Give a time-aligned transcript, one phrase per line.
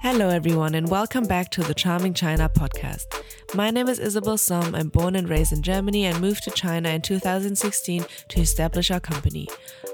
[0.00, 3.04] Hello, everyone, and welcome back to the Charming China podcast.
[3.54, 4.74] My name is Isabel Som.
[4.74, 8.98] I'm born and raised in Germany and moved to China in 2016 to establish our
[8.98, 9.46] company.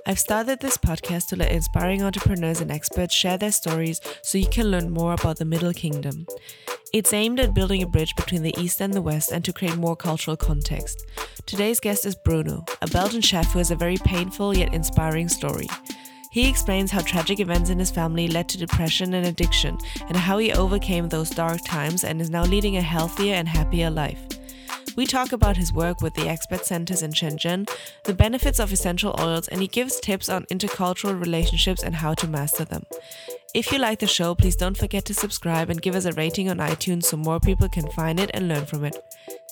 [0.07, 4.49] I've started this podcast to let inspiring entrepreneurs and experts share their stories so you
[4.49, 6.27] can learn more about the Middle Kingdom.
[6.95, 9.77] It's aimed at building a bridge between the East and the West and to create
[9.77, 11.04] more cultural context.
[11.45, 15.68] Today's guest is Bruno, a Belgian chef who has a very painful yet inspiring story.
[16.30, 20.38] He explains how tragic events in his family led to depression and addiction, and how
[20.38, 24.18] he overcame those dark times and is now leading a healthier and happier life.
[24.96, 27.68] We talk about his work with the expat centers in Shenzhen,
[28.04, 32.27] the benefits of essential oils, and he gives tips on intercultural relationships and how to
[32.27, 32.84] master them.
[33.55, 36.48] If you like the show, please don't forget to subscribe and give us a rating
[36.48, 38.97] on iTunes so more people can find it and learn from it.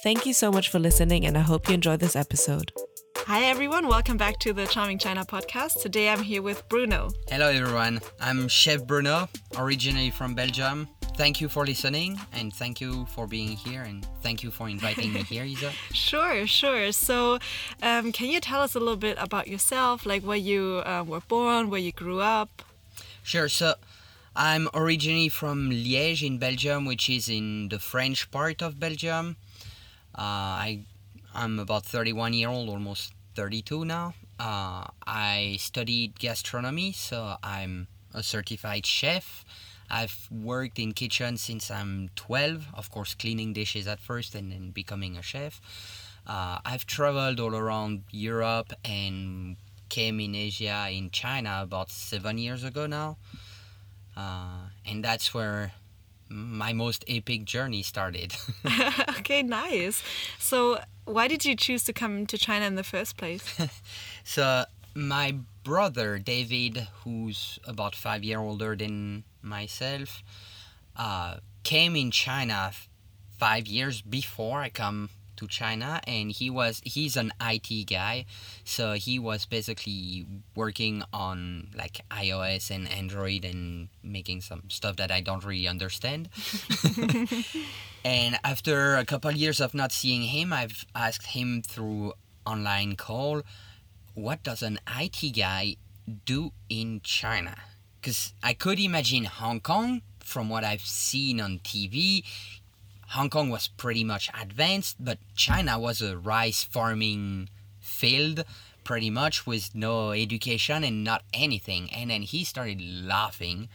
[0.02, 2.72] Thank you so much for listening, and I hope you enjoy this episode.
[3.16, 3.88] Hi, everyone.
[3.88, 5.80] Welcome back to the Charming China podcast.
[5.80, 7.08] Today I'm here with Bruno.
[7.28, 8.00] Hello, everyone.
[8.20, 10.88] I'm Chef Bruno, originally from Belgium.
[11.16, 15.12] Thank you for listening and thank you for being here and thank you for inviting
[15.14, 15.72] me here, Isa.
[15.94, 16.92] Sure, sure.
[16.92, 17.38] So,
[17.82, 21.20] um, can you tell us a little bit about yourself, like where you uh, were
[21.20, 22.62] born, where you grew up?
[23.22, 23.48] Sure.
[23.48, 23.74] So,
[24.36, 29.36] I'm originally from Liège in Belgium, which is in the French part of Belgium.
[30.16, 30.20] Uh,
[30.68, 30.80] I
[31.34, 34.14] I'm about 31 year old, almost 32 now.
[34.38, 39.44] Uh, I studied gastronomy, so I'm a certified chef.
[39.90, 44.70] I've worked in kitchen since I'm 12, of course, cleaning dishes at first and then
[44.70, 45.60] becoming a chef.
[46.26, 49.56] Uh, I've traveled all around Europe and
[49.88, 53.18] came in Asia, in China, about seven years ago now.
[54.16, 55.72] Uh, and that's where
[56.28, 58.34] my most epic journey started.
[59.18, 60.02] okay, nice.
[60.38, 63.44] So, why did you choose to come to China in the first place?
[64.24, 64.64] so,
[64.94, 70.22] my brother David, who's about five years older than myself,
[70.96, 72.72] uh, came in China
[73.38, 78.26] five years before I come to China and he was he's an IT guy.
[78.64, 85.10] So he was basically working on like iOS and Android and making some stuff that
[85.10, 86.28] I don't really understand.
[88.04, 92.12] And after a couple years of not seeing him I've asked him through
[92.44, 93.40] online call
[94.12, 95.76] what does an IT guy
[96.24, 97.56] do in China?
[98.00, 102.24] Because I could imagine Hong Kong from what I've seen on TV
[103.08, 107.48] Hong Kong was pretty much advanced, but China was a rice farming
[107.80, 108.44] field
[108.84, 111.90] pretty much with no education and not anything.
[111.92, 113.68] And then he started laughing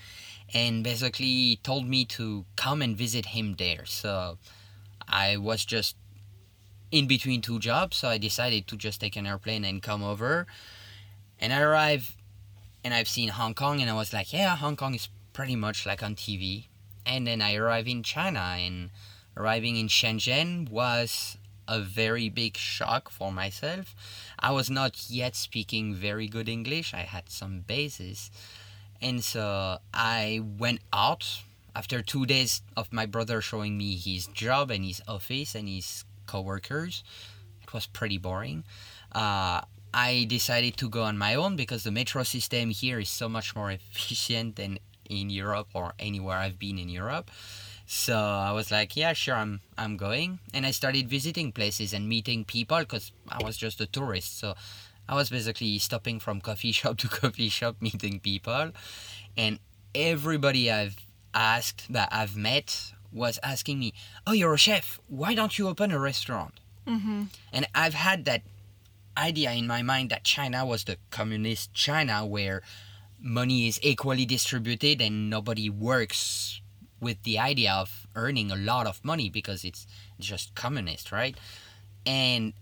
[0.53, 3.85] and basically told me to come and visit him there.
[3.85, 4.37] So
[5.07, 5.95] I was just
[6.91, 10.47] in between two jobs, so I decided to just take an airplane and come over.
[11.39, 12.15] And I arrived
[12.83, 15.85] and I've seen Hong Kong and I was like, yeah, Hong Kong is pretty much
[15.85, 16.65] like on TV.
[17.05, 18.91] And then I arrived in China and
[19.39, 23.95] arriving in Shenzhen was a very big shock for myself.
[24.37, 28.31] I was not yet speaking very good English, I had some bases.
[29.01, 31.41] And so I went out
[31.73, 36.03] after two days of my brother showing me his job and his office and his
[36.25, 37.03] coworkers.
[37.63, 38.65] It was pretty boring.
[39.13, 39.61] Uh,
[39.93, 43.55] I decided to go on my own because the metro system here is so much
[43.55, 44.79] more efficient than
[45.09, 47.31] in Europe or anywhere I've been in Europe.
[47.91, 52.07] So I was like, yeah, sure, I'm I'm going, and I started visiting places and
[52.07, 54.37] meeting people because I was just a tourist.
[54.37, 54.53] So
[55.09, 58.73] I was basically stopping from coffee shop to coffee shop, meeting people,
[59.35, 59.57] and
[59.95, 60.97] everybody I've
[61.33, 63.95] asked that I've met was asking me,
[64.27, 64.99] "Oh, you're a chef.
[65.07, 67.23] Why don't you open a restaurant?" Mm-hmm.
[67.51, 68.43] And I've had that
[69.17, 72.61] idea in my mind that China was the communist China where
[73.19, 76.58] money is equally distributed and nobody works
[76.99, 79.87] with the idea of earning a lot of money because it's
[80.19, 81.37] just communist, right?
[82.05, 82.53] And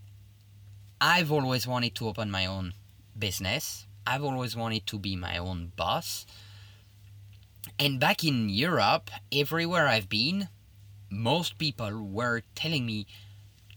[1.00, 2.74] I've always wanted to open my own
[3.18, 3.86] business.
[4.06, 6.26] I've always wanted to be my own boss.
[7.78, 10.48] And back in Europe, everywhere I've been,
[11.10, 13.06] most people were telling me,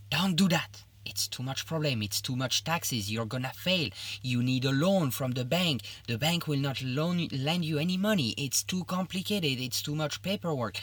[0.09, 2.01] don't do that it's too much problem.
[2.01, 3.11] It's too much taxes.
[3.11, 3.89] You're gonna fail.
[4.21, 5.81] You need a loan from the bank.
[6.07, 8.33] The bank will not loan lend you any money.
[8.37, 9.59] It's too complicated.
[9.59, 10.79] It's too much paperwork.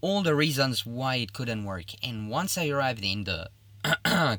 [0.00, 1.86] All the reasons why it couldn't work.
[2.02, 3.50] And once i arrived in the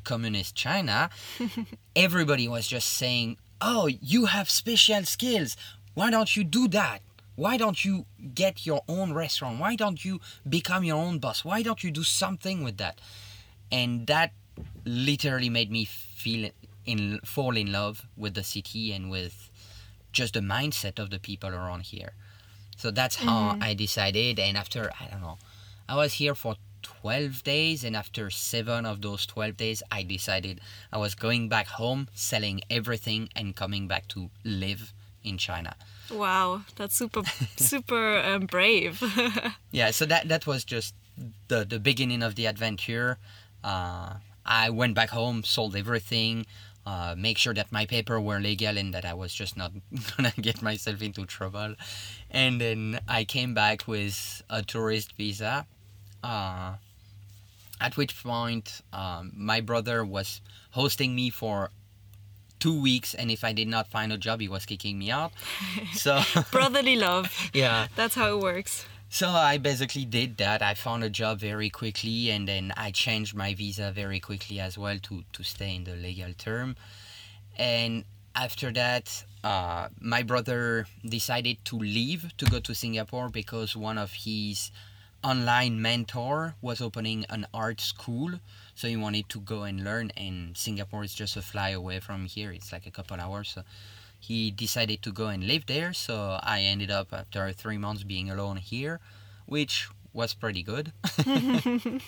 [0.04, 1.08] communist china
[1.96, 5.56] everybody was just saying oh you have special skills.
[5.94, 7.00] Why don't you do that?
[7.34, 9.60] Why don't you get your own restaurant?
[9.60, 11.44] Why don't you become your own boss?
[11.44, 13.00] Why don't you do something with that?
[13.70, 14.32] And that
[14.84, 16.50] literally made me feel
[16.86, 19.50] in fall in love with the city and with
[20.12, 22.12] just the mindset of the people around here.
[22.76, 24.38] So that's how I decided.
[24.38, 25.38] And after, I don't know,
[25.88, 27.84] I was here for 12 days.
[27.84, 30.60] And after seven of those 12 days, I decided
[30.92, 34.92] I was going back home, selling everything, and coming back to live
[35.24, 35.74] in China.
[36.10, 37.22] Wow, that's super,
[37.56, 39.02] super um, brave.
[39.72, 40.94] Yeah, so that, that was just
[41.48, 43.18] the, the beginning of the adventure.
[43.62, 44.14] Uh,
[44.48, 46.46] I went back home, sold everything,
[46.86, 49.72] uh, make sure that my paper were legal and that I was just not
[50.16, 51.74] gonna get myself into trouble.
[52.30, 55.66] And then I came back with a tourist visa.
[56.24, 56.74] Uh,
[57.80, 60.40] at which point, um, my brother was
[60.70, 61.70] hosting me for
[62.58, 65.32] two weeks, and if I did not find a job, he was kicking me out.
[65.92, 67.50] So Brotherly love.
[67.52, 68.86] yeah, That's how it works.
[69.08, 70.62] So I basically did that.
[70.62, 74.76] I found a job very quickly, and then I changed my visa very quickly as
[74.76, 76.76] well to to stay in the legal term.
[77.56, 83.98] And after that, uh, my brother decided to leave to go to Singapore because one
[83.98, 84.70] of his
[85.24, 88.38] online mentor was opening an art school
[88.74, 92.26] so he wanted to go and learn and singapore is just a fly away from
[92.26, 93.62] here it's like a couple hours so
[94.18, 98.30] he decided to go and live there so i ended up after three months being
[98.30, 99.00] alone here
[99.46, 100.92] which was pretty good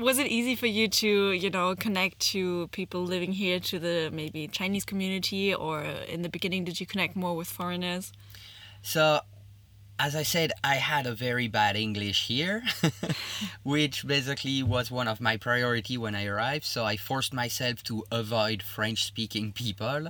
[0.00, 4.10] Was it easy for you to, you know, connect to people living here, to the
[4.12, 8.10] maybe Chinese community, or in the beginning, did you connect more with foreigners?
[8.82, 9.20] So,
[9.98, 12.62] as I said, I had a very bad English here,
[13.62, 16.64] which basically was one of my priority when I arrived.
[16.64, 20.08] So I forced myself to avoid French-speaking people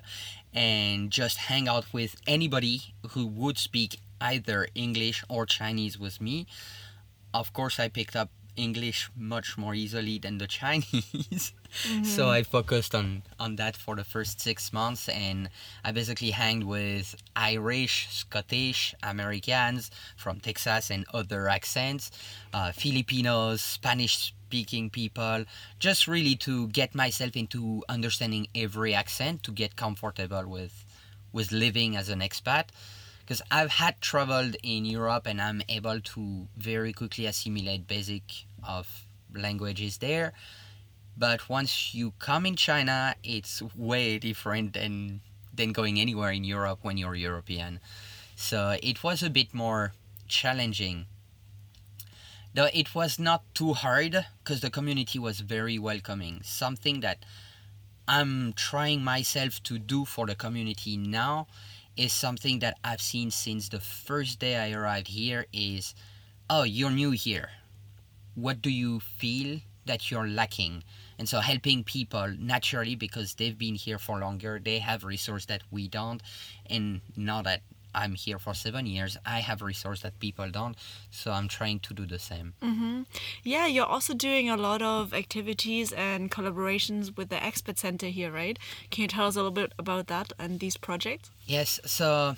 [0.53, 6.47] and just hang out with anybody who would speak either English or Chinese with me.
[7.35, 11.53] Of course, I picked up English much more easily than the Chinese.
[12.03, 15.51] so I focused on on that for the first six months, and
[15.85, 22.11] I basically hanged with Irish, Scottish, Americans from Texas and other accents,
[22.53, 25.45] uh, Filipinos, Spanish-speaking people,
[25.79, 30.85] just really to get myself into understanding every accent to get comfortable with
[31.33, 32.67] with living as an expat
[33.25, 38.23] because I've had traveled in Europe and I'm able to very quickly assimilate basic
[38.63, 40.35] of languages there.
[41.17, 45.21] But once you come in China, it's way different than
[45.55, 47.81] than going anywhere in Europe when you're European.
[48.37, 49.93] So it was a bit more
[50.27, 51.07] challenging.
[52.53, 56.41] Though it was not too hard because the community was very welcoming.
[56.43, 57.25] Something that
[58.07, 61.47] I'm trying myself to do for the community now
[61.97, 65.95] is something that I've seen since the first day I arrived here is
[66.51, 67.51] oh you're new here.
[68.35, 70.83] What do you feel that you're lacking?
[71.19, 75.63] And so helping people naturally because they've been here for longer they have resource that
[75.71, 76.23] we don't
[76.67, 77.63] and now that
[77.95, 80.77] I'm here for seven years I have resources that people don't
[81.11, 82.55] so I'm trying to do the same
[83.43, 88.31] Yeah, you're also doing a lot of activities and collaborations with the Expat Center here,
[88.31, 88.59] right?
[88.91, 91.31] Can you tell us a little bit about that and these projects?
[91.47, 92.37] Yes, so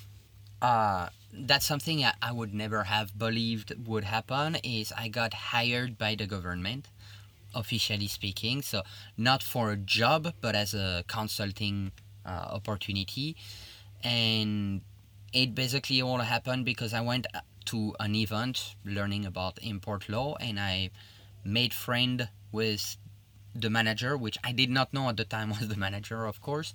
[0.61, 4.55] uh, that's something I, I would never have believed would happen.
[4.63, 6.87] Is I got hired by the government,
[7.53, 8.61] officially speaking.
[8.61, 8.83] So
[9.17, 11.91] not for a job, but as a consulting
[12.25, 13.35] uh, opportunity,
[14.03, 14.81] and
[15.33, 20.35] it basically all happened because I went uh, to an event learning about import law,
[20.39, 20.91] and I
[21.43, 22.97] made friend with
[23.53, 26.73] the manager, which I did not know at the time was the manager, of course.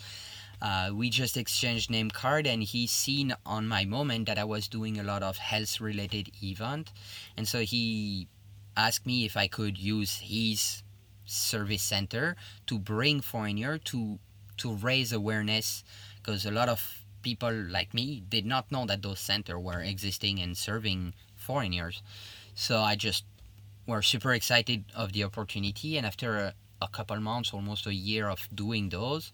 [0.60, 4.68] Uh, we just exchanged name card, and he seen on my moment that I was
[4.68, 6.92] doing a lot of health related event,
[7.36, 8.28] and so he
[8.76, 10.82] asked me if I could use his
[11.24, 12.36] service center
[12.66, 14.18] to bring foreigner to
[14.58, 15.82] to raise awareness,
[16.16, 20.40] because a lot of people like me did not know that those center were existing
[20.40, 22.02] and serving foreigners.
[22.54, 23.24] So I just
[23.86, 28.28] were super excited of the opportunity, and after a, a couple months, almost a year
[28.28, 29.32] of doing those,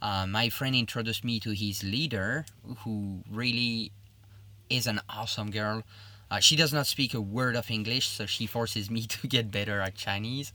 [0.00, 2.44] uh, my friend introduced me to his leader,
[2.84, 3.92] who really
[4.70, 5.82] is an awesome girl.
[6.30, 9.50] Uh, she does not speak a word of English, so she forces me to get
[9.50, 10.52] better at Chinese.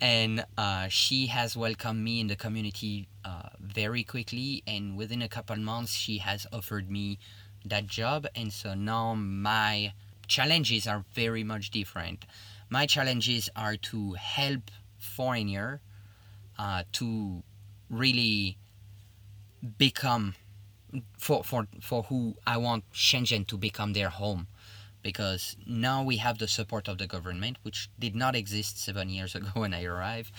[0.00, 5.28] And uh, she has welcomed me in the community uh, very quickly, and within a
[5.28, 7.18] couple months, she has offered me
[7.64, 8.26] that job.
[8.34, 9.92] And so now my
[10.26, 12.26] challenges are very much different.
[12.68, 15.80] My challenges are to help foreigner
[16.58, 17.42] uh, to
[17.88, 18.58] really
[19.78, 20.34] become
[21.18, 24.46] for, for for who I want Shenzhen to become their home
[25.06, 29.36] because now we have the support of the government which did not exist seven years
[29.36, 30.32] ago when I arrived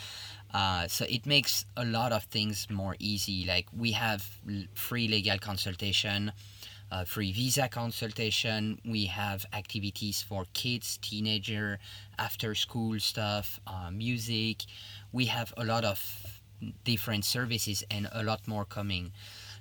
[0.53, 4.21] uh, so it makes a lot of things more easy like we have
[4.75, 6.33] free legal consultation
[6.91, 8.79] uh, free visa consultation.
[8.85, 11.79] We have activities for kids, teenager,
[12.17, 14.63] after school stuff, uh, music.
[15.11, 15.99] We have a lot of
[16.83, 19.11] different services and a lot more coming.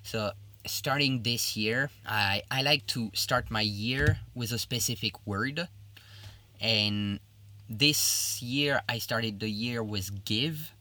[0.02, 0.30] So
[0.66, 5.68] starting this year, I, I like to start my year with a specific word.
[6.60, 7.20] And
[7.68, 10.72] this year, I started the year with give.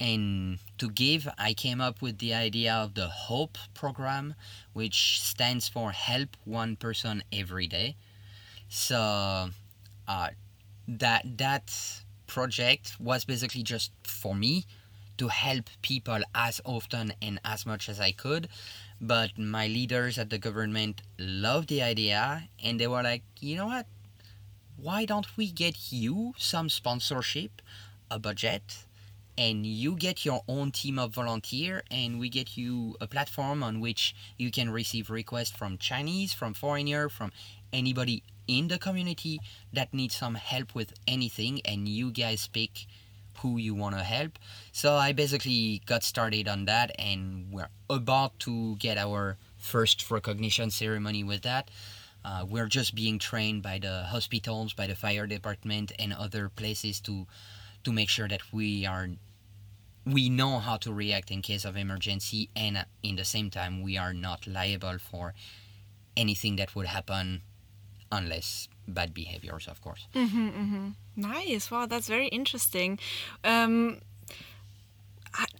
[0.00, 4.34] And to give, I came up with the idea of the HOPE program,
[4.72, 7.96] which stands for Help One Person Every Day.
[8.68, 9.50] So
[10.06, 10.28] uh,
[10.86, 14.66] that that project was basically just for me
[15.16, 18.48] to help people as often and as much as I could.
[19.00, 23.66] But my leaders at the government loved the idea and they were like, you know
[23.66, 23.86] what?
[24.76, 27.62] Why don't we get you some sponsorship,
[28.10, 28.84] a budget,
[29.36, 33.80] and you get your own team of volunteer and we get you a platform on
[33.80, 37.30] which you can receive requests from Chinese, from foreigner, from
[37.72, 39.38] anybody in the community
[39.72, 42.86] that needs some help with anything and you guys pick
[43.40, 44.38] who you want to help.
[44.72, 50.70] So I basically got started on that, and we're about to get our first recognition
[50.70, 51.70] ceremony with that.
[52.24, 57.00] Uh, we're just being trained by the hospitals, by the fire department, and other places
[57.00, 57.26] to
[57.84, 59.08] to make sure that we are
[60.04, 63.96] we know how to react in case of emergency, and in the same time we
[63.96, 65.34] are not liable for
[66.16, 67.42] anything that would happen
[68.10, 70.06] unless bad behaviors, of course.
[70.14, 70.88] Mm-hmm, mm-hmm.
[71.16, 71.70] Nice.
[71.70, 72.98] Wow, that's very interesting.
[73.44, 74.00] Um,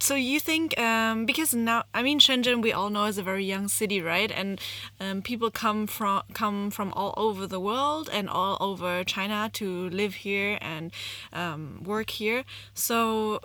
[0.01, 3.45] so you think um, because now I mean Shenzhen we all know is a very
[3.45, 4.61] young city right and
[4.99, 9.89] um, people come from come from all over the world and all over China to
[9.91, 10.91] live here and
[11.33, 12.45] um, work here
[12.75, 13.41] so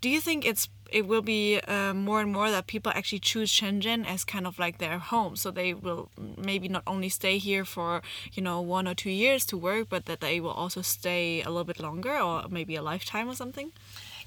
[0.00, 3.50] do you think it's it will be uh, more and more that people actually choose
[3.50, 5.36] Shenzhen as kind of like their home.
[5.36, 8.02] So they will maybe not only stay here for
[8.32, 11.48] you know one or two years to work, but that they will also stay a
[11.48, 13.72] little bit longer or maybe a lifetime or something.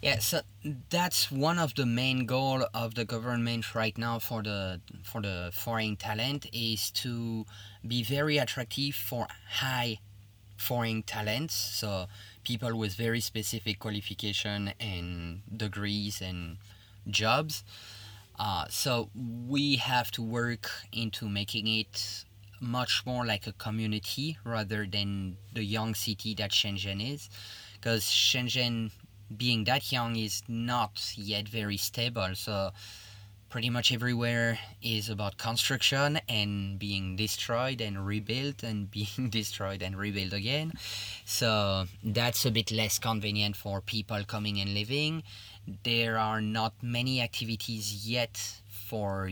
[0.01, 0.41] Yeah, so
[0.89, 5.51] that's one of the main goal of the government right now for the for the
[5.53, 7.45] foreign talent is to
[7.87, 9.27] be very attractive for
[9.59, 9.99] high
[10.57, 11.53] foreign talents.
[11.53, 12.07] So
[12.43, 16.57] people with very specific qualification and degrees and
[17.09, 17.63] jobs.
[18.39, 19.09] Uh, so
[19.47, 22.25] we have to work into making it
[22.59, 27.29] much more like a community rather than the young city that Shenzhen is,
[27.73, 28.91] because Shenzhen,
[29.35, 32.29] being that young, is not yet very stable.
[32.35, 32.71] So
[33.51, 39.97] pretty much everywhere is about construction and being destroyed and rebuilt and being destroyed and
[39.97, 40.71] rebuilt again.
[41.25, 45.23] So that's a bit less convenient for people coming and living.
[45.83, 49.29] There are not many activities yet for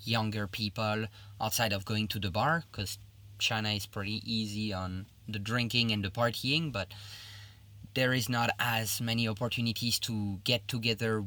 [0.00, 1.04] younger people
[1.38, 2.98] outside of going to the bar because
[3.38, 6.88] China is pretty easy on the drinking and the partying, but
[7.92, 11.24] there is not as many opportunities to get together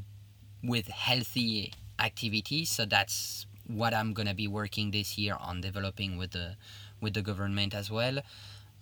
[0.63, 2.69] with healthy activities.
[2.69, 6.55] So that's what I'm gonna be working this year on developing with the
[7.01, 8.19] with the government as well.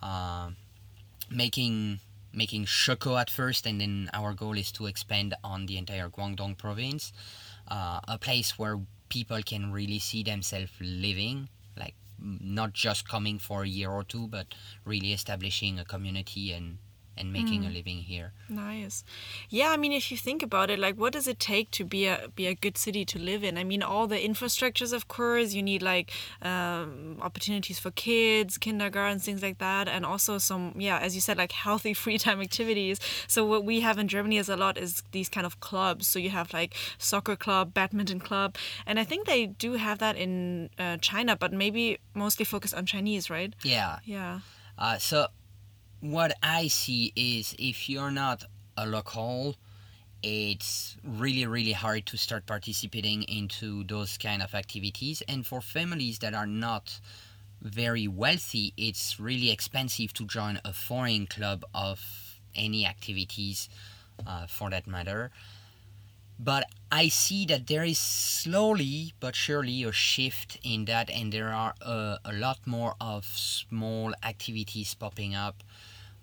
[0.01, 0.49] Uh,
[1.29, 1.99] making
[2.33, 6.57] making Shekou at first, and then our goal is to expand on the entire Guangdong
[6.57, 7.11] province,
[7.67, 13.63] uh, a place where people can really see themselves living, like not just coming for
[13.63, 14.47] a year or two, but
[14.85, 16.77] really establishing a community and
[17.21, 17.67] and making mm.
[17.67, 18.33] a living here.
[18.49, 19.03] Nice.
[19.49, 22.07] Yeah, I mean if you think about it, like what does it take to be
[22.07, 23.57] a be a good city to live in?
[23.57, 26.11] I mean all the infrastructures of course, you need like
[26.41, 31.37] um, opportunities for kids, kindergartens, things like that, and also some yeah, as you said,
[31.37, 32.99] like healthy free time activities.
[33.27, 36.07] So what we have in Germany is a lot is these kind of clubs.
[36.07, 38.55] So you have like soccer club, badminton club,
[38.87, 42.85] and I think they do have that in uh, China, but maybe mostly focused on
[42.87, 43.53] Chinese, right?
[43.63, 43.99] Yeah.
[44.03, 44.39] Yeah.
[44.77, 45.27] Uh, so
[46.01, 48.43] what I see is if you're not
[48.75, 49.55] a local,
[50.23, 55.21] it's really really hard to start participating into those kind of activities.
[55.27, 56.99] And for families that are not
[57.61, 63.69] very wealthy it's really expensive to join a foreign club of any activities
[64.25, 65.31] uh, for that matter.
[66.39, 71.49] But i see that there is slowly but surely a shift in that and there
[71.53, 75.63] are a, a lot more of small activities popping up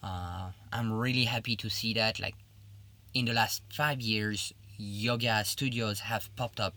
[0.02, 2.20] uh, I'm really happy to see that.
[2.20, 2.34] Like
[3.14, 6.74] in the last five years, yoga studios have popped up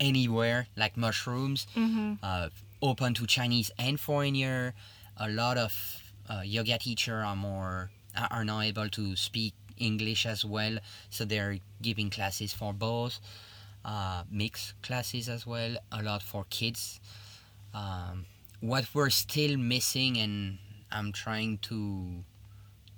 [0.00, 2.14] anywhere, like mushrooms, mm-hmm.
[2.22, 2.48] uh,
[2.80, 4.74] open to Chinese and foreigner.
[5.16, 5.72] A lot of
[6.28, 7.90] uh, yoga teacher are more
[8.30, 13.20] are now able to speak English as well, so they're giving classes for both.
[13.84, 17.00] Uh, mixed classes as well, a lot for kids.
[17.74, 18.26] Um,
[18.60, 20.58] what we're still missing, and
[20.92, 22.22] I'm trying to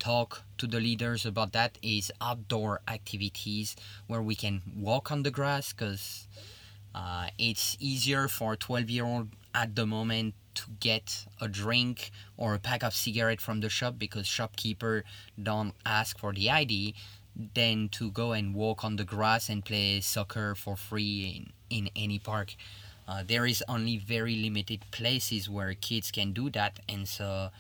[0.04, 3.74] talk to the leaders about that, is outdoor activities
[4.06, 6.28] where we can walk on the grass because
[6.94, 12.10] uh, it's easier for a 12 year old at the moment to get a drink
[12.36, 15.04] or a pack of cigarette from the shop because shopkeeper
[15.42, 16.94] don't ask for the ID
[17.54, 21.90] than to go and walk on the grass and play soccer for free in, in
[21.96, 22.54] any park.
[23.08, 27.50] Uh, there is only very limited places where kids can do that and so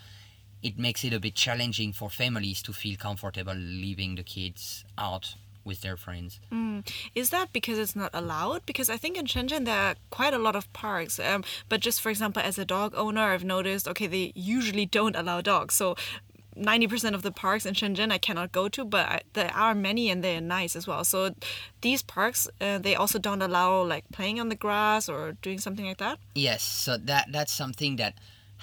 [0.64, 5.36] it makes it a bit challenging for families to feel comfortable leaving the kids out
[5.62, 6.40] with their friends.
[6.52, 6.86] Mm.
[7.14, 8.66] Is that because it's not allowed?
[8.66, 11.20] Because I think in Shenzhen there are quite a lot of parks.
[11.20, 15.16] Um, but just for example, as a dog owner, I've noticed okay, they usually don't
[15.16, 15.74] allow dogs.
[15.74, 15.96] So
[16.56, 20.08] 90% of the parks in Shenzhen I cannot go to, but I, there are many
[20.10, 21.04] and they're nice as well.
[21.04, 21.34] So
[21.80, 25.86] these parks, uh, they also don't allow like playing on the grass or doing something
[25.86, 26.18] like that.
[26.34, 28.14] Yes, so that that's something that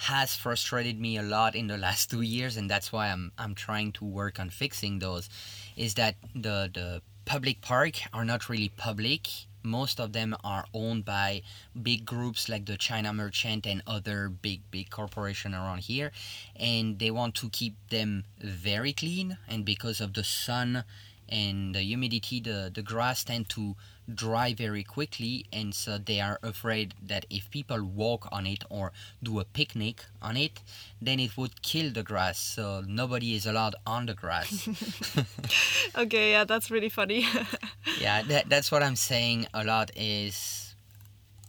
[0.02, 3.54] has frustrated me a lot in the last two years, and that's why I'm I'm
[3.54, 5.28] trying to work on fixing those.
[5.76, 9.28] Is that the the public park are not really public.
[9.62, 11.42] Most of them are owned by
[11.80, 16.10] big groups like the China Merchant and other big big corporation around here,
[16.56, 19.38] and they want to keep them very clean.
[19.48, 20.82] And because of the sun
[21.28, 23.76] and the humidity, the the grass tend to
[24.14, 28.92] dry very quickly and so they are afraid that if people walk on it or
[29.22, 30.60] do a picnic on it
[31.00, 34.68] then it would kill the grass so nobody is allowed on the grass.
[35.96, 37.26] Okay yeah that's really funny.
[38.00, 40.74] Yeah that, that's what i'm saying a lot is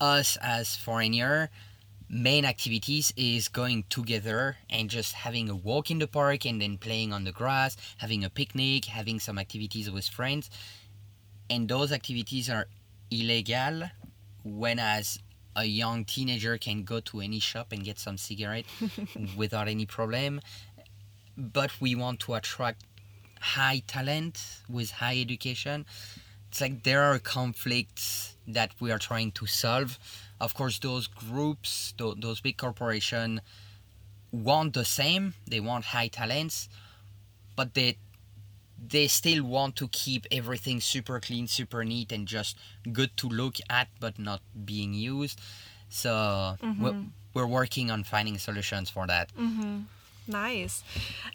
[0.01, 1.49] us as foreigner
[2.09, 6.77] main activities is going together and just having a walk in the park and then
[6.77, 10.49] playing on the grass having a picnic having some activities with friends
[11.53, 12.67] and those activities are
[13.11, 13.83] illegal
[14.43, 15.19] when as
[15.55, 18.65] a young teenager can go to any shop and get some cigarette
[19.37, 20.41] without any problem.
[21.37, 22.83] But we want to attract
[23.39, 25.85] high talent with high education.
[26.49, 29.99] It's like there are conflicts that we are trying to solve.
[30.41, 33.41] Of course those groups th- those big corporations
[34.31, 35.35] want the same.
[35.47, 36.67] They want high talents
[37.55, 37.97] but they
[38.89, 42.57] they still want to keep everything super clean, super neat, and just
[42.91, 45.39] good to look at, but not being used.
[45.89, 46.83] So mm-hmm.
[46.83, 46.95] we're,
[47.33, 49.33] we're working on finding solutions for that.
[49.35, 49.81] Mm-hmm.
[50.27, 50.83] Nice.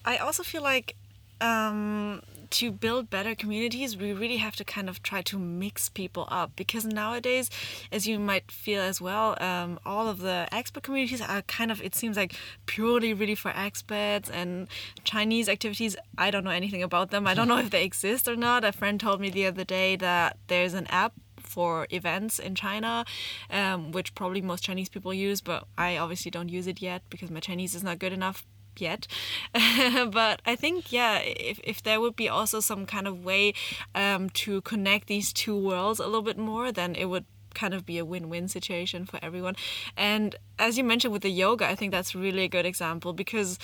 [0.05, 0.97] I also feel like
[1.41, 6.27] um, to build better communities, we really have to kind of try to mix people
[6.31, 7.51] up because nowadays,
[7.93, 11.83] as you might feel as well, um, all of the expat communities are kind of,
[11.83, 12.35] it seems like
[12.67, 14.69] purely really for expats and
[15.05, 15.97] Chinese activities.
[16.17, 17.27] I don't know anything about them.
[17.27, 18.65] I don't know if they exist or not.
[18.65, 23.05] A friend told me the other day that there's an app for events in China,
[23.51, 27.31] um, which probably most Chinese people use, but I obviously don't use it yet because
[27.31, 28.47] my Chinese is not good enough
[28.81, 29.07] yet.
[29.53, 33.55] but I think, yeah, if, if there would be also some kind of way
[33.95, 37.85] um, to connect these two worlds a little bit more, then it would kind of
[37.85, 39.57] be a win-win situation for everyone.
[39.97, 43.59] And as you mentioned with the yoga, I think that's really a good example because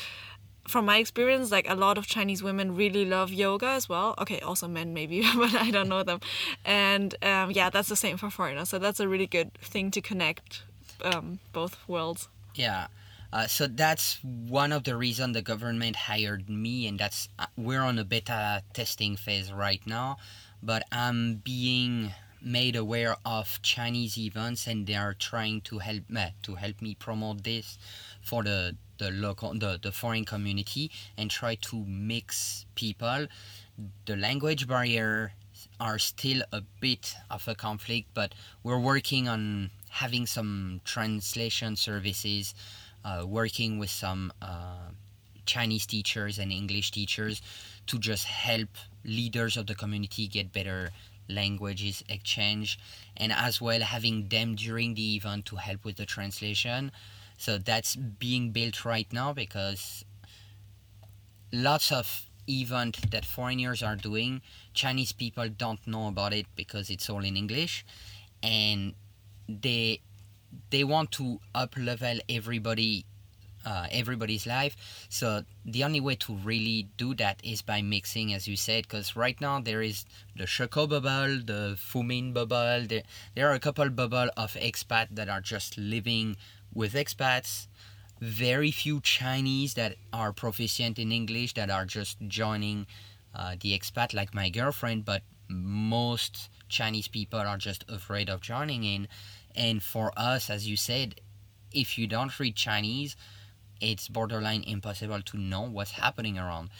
[0.67, 4.15] from my experience, like a lot of Chinese women really love yoga as well.
[4.19, 6.21] Okay, also men maybe, but I don't know them.
[6.65, 8.71] And um, yeah, that's the same for foreigners.
[8.71, 10.63] So that's a really good thing to connect
[11.03, 12.29] um, both worlds.
[12.55, 12.87] Yeah.
[13.35, 17.81] Uh, so that's one of the reasons the government hired me, and that's uh, we're
[17.81, 20.17] on a beta testing phase right now.
[20.63, 26.27] But I'm being made aware of Chinese events, and they are trying to help me
[26.45, 27.77] to help me promote this
[28.23, 33.27] for the the local the, the foreign community and try to mix people.
[34.07, 35.33] The language barrier
[35.81, 42.55] are still a bit of a conflict, but we're working on having some translation services
[43.27, 44.89] working with some uh,
[45.47, 47.43] Chinese teachers and English teachers
[47.87, 48.69] to just help
[49.05, 50.91] leaders of the community get better
[51.29, 52.79] languages exchange
[53.17, 56.93] and as well having them during the event to help with the translation.
[57.39, 60.05] So that's being built right now because
[61.53, 64.43] lots of event that foreigners are doing
[64.75, 67.85] chinese people don't know about it because it's all in english.
[68.43, 68.95] And
[69.49, 70.01] they
[70.71, 73.07] they want to up level everybody
[73.65, 74.77] uh, everybody's life.
[75.09, 79.17] So the only way to really do that is by mixing as you said because
[79.17, 80.05] right now there is
[80.37, 82.87] the Shekou bubble the Fumin bubble.
[82.87, 83.03] There,
[83.35, 86.37] there are a couple bubble of expat that are just living
[86.73, 87.67] with expats.
[88.21, 92.87] Very few chinese that are proficient in english that are just joining
[93.35, 98.85] uh, the expat like my girlfriend but most chinese people are just afraid of joining
[98.85, 99.09] in
[99.55, 101.21] and for us, as you said,
[101.73, 103.17] if you don't read Chinese,
[103.81, 106.71] it's borderline impossible to know what's happening around.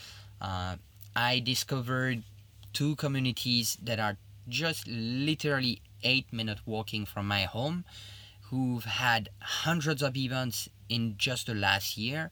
[0.41, 0.77] Uh,
[1.15, 2.23] I discovered
[2.73, 4.17] two communities that are
[4.49, 7.85] just literally eight minute walking from my home
[8.51, 12.31] who've had hundreds of events in just the last year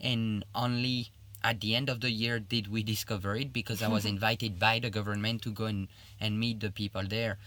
[0.00, 1.10] and only
[1.42, 4.78] at the end of the year did we discover it because I was invited by
[4.78, 5.88] the government to go and,
[6.20, 7.38] and meet the people there.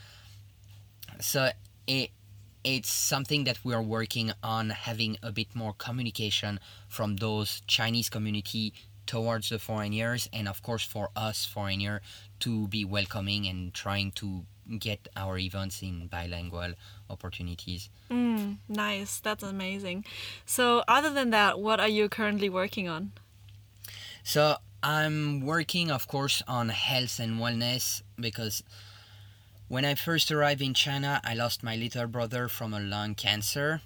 [1.20, 1.50] So
[1.86, 2.12] it
[2.68, 8.10] it's something that we are working on having a bit more communication from those Chinese
[8.10, 8.74] community
[9.06, 12.02] towards the foreigners and of course for us foreigner
[12.42, 14.46] to be welcoming and trying to
[14.80, 16.74] get our events in bilingual
[17.10, 17.90] opportunities.
[18.12, 19.20] Mm, nice.
[19.20, 20.04] That's amazing.
[20.46, 23.14] So, other than that, what are you currently working on?
[24.24, 28.62] So, I'm working, of course, on health and wellness because
[29.68, 33.82] when I first arrived in China, I lost my little brother from a lung cancer.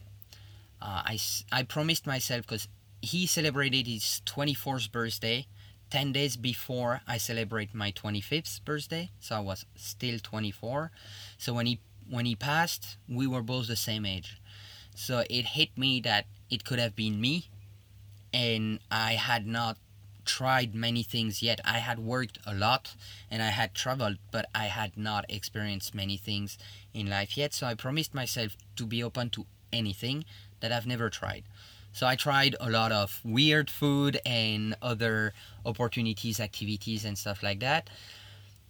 [0.82, 1.20] Uh, I,
[1.52, 2.68] I promised myself because
[3.02, 5.48] he celebrated his 24th birthday
[5.90, 10.92] 10 days before I celebrate my 25th birthday, so I was still 24.
[11.38, 14.42] So when he when he passed, we were both the same age.
[14.96, 17.50] So it hit me that it could have been me
[18.34, 19.78] and I had not
[20.38, 21.60] tried many things yet.
[21.66, 22.96] I had worked a lot
[23.30, 26.58] and I had traveled, but I had not experienced many things
[26.94, 27.54] in life yet.
[27.54, 30.24] So I promised myself to be open to anything
[30.62, 31.44] that I've never tried.
[31.92, 35.34] So I tried a lot of weird food and other
[35.66, 37.90] opportunities, activities, and stuff like that.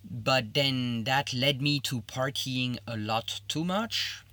[0.04, 4.24] But then that led me to partying a lot too much.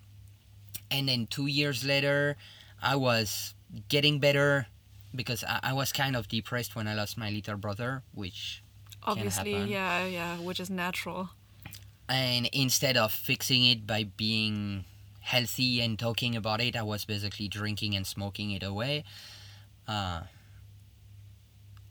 [0.91, 2.39] And then two years later,
[2.83, 3.53] I was
[3.91, 4.69] getting better
[5.15, 8.63] because I, I was kind of depressed when I lost my little brother, which
[9.05, 11.31] Obviously, yeah, yeah, which is natural.
[12.09, 14.85] and instead of fixing it by being
[15.21, 19.05] healthy and talking about it, I was basically drinking and smoking it away.
[19.87, 20.23] Uh,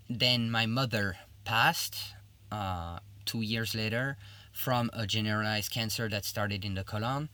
[0.10, 1.96] then my mother passed
[2.52, 4.18] uh, two years later
[4.52, 7.30] from a generalized cancer that started in the colon.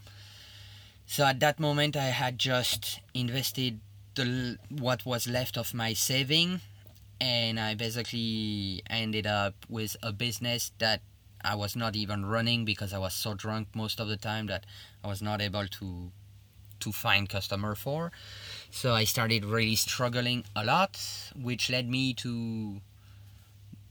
[1.05, 3.79] So at that moment, I had just invested
[4.15, 6.61] the what was left of my saving,
[7.19, 11.01] and I basically ended up with a business that
[11.43, 14.65] I was not even running because I was so drunk most of the time that
[15.03, 16.11] I was not able to
[16.79, 18.11] to find customer for.
[18.69, 20.99] So I started really struggling a lot,
[21.35, 22.81] which led me to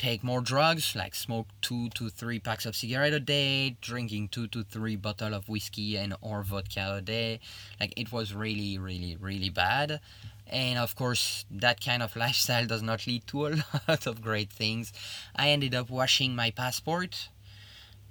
[0.02, 4.48] take more drugs, like smoke two to three packs of cigarette a day, drinking two
[4.48, 7.38] to three bottle of whiskey and or vodka a day.
[7.78, 10.00] Like it was really, really, really bad.
[10.48, 13.50] And of course, that kind of lifestyle does not lead to a
[13.88, 14.92] lot of great things.
[15.36, 17.28] I ended up washing my passport,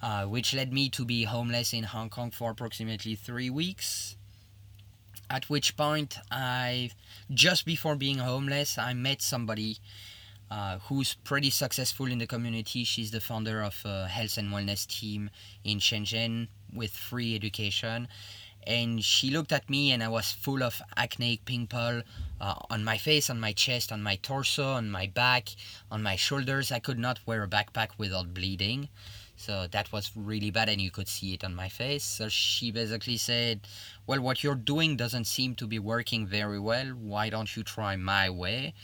[0.01, 4.15] uh, which led me to be homeless in Hong Kong for approximately three weeks.
[5.29, 6.91] At which point, I
[7.33, 9.79] just before being homeless, I met somebody
[10.51, 12.83] uh, who's pretty successful in the community.
[12.83, 15.29] She's the founder of a health and wellness team
[15.63, 18.09] in Shenzhen with free education.
[18.67, 22.03] And she looked at me, and I was full of acne pimple
[22.39, 25.49] uh, on my face, on my chest, on my torso, on my back,
[25.89, 26.71] on my shoulders.
[26.71, 28.89] I could not wear a backpack without bleeding.
[29.37, 32.03] So that was really bad, and you could see it on my face.
[32.03, 33.61] So she basically said,
[34.05, 36.89] Well, what you're doing doesn't seem to be working very well.
[36.89, 38.75] Why don't you try my way?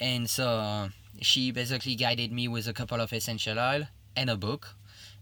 [0.00, 0.88] And so
[1.20, 3.84] she basically guided me with a couple of essential oil
[4.16, 4.74] and a book.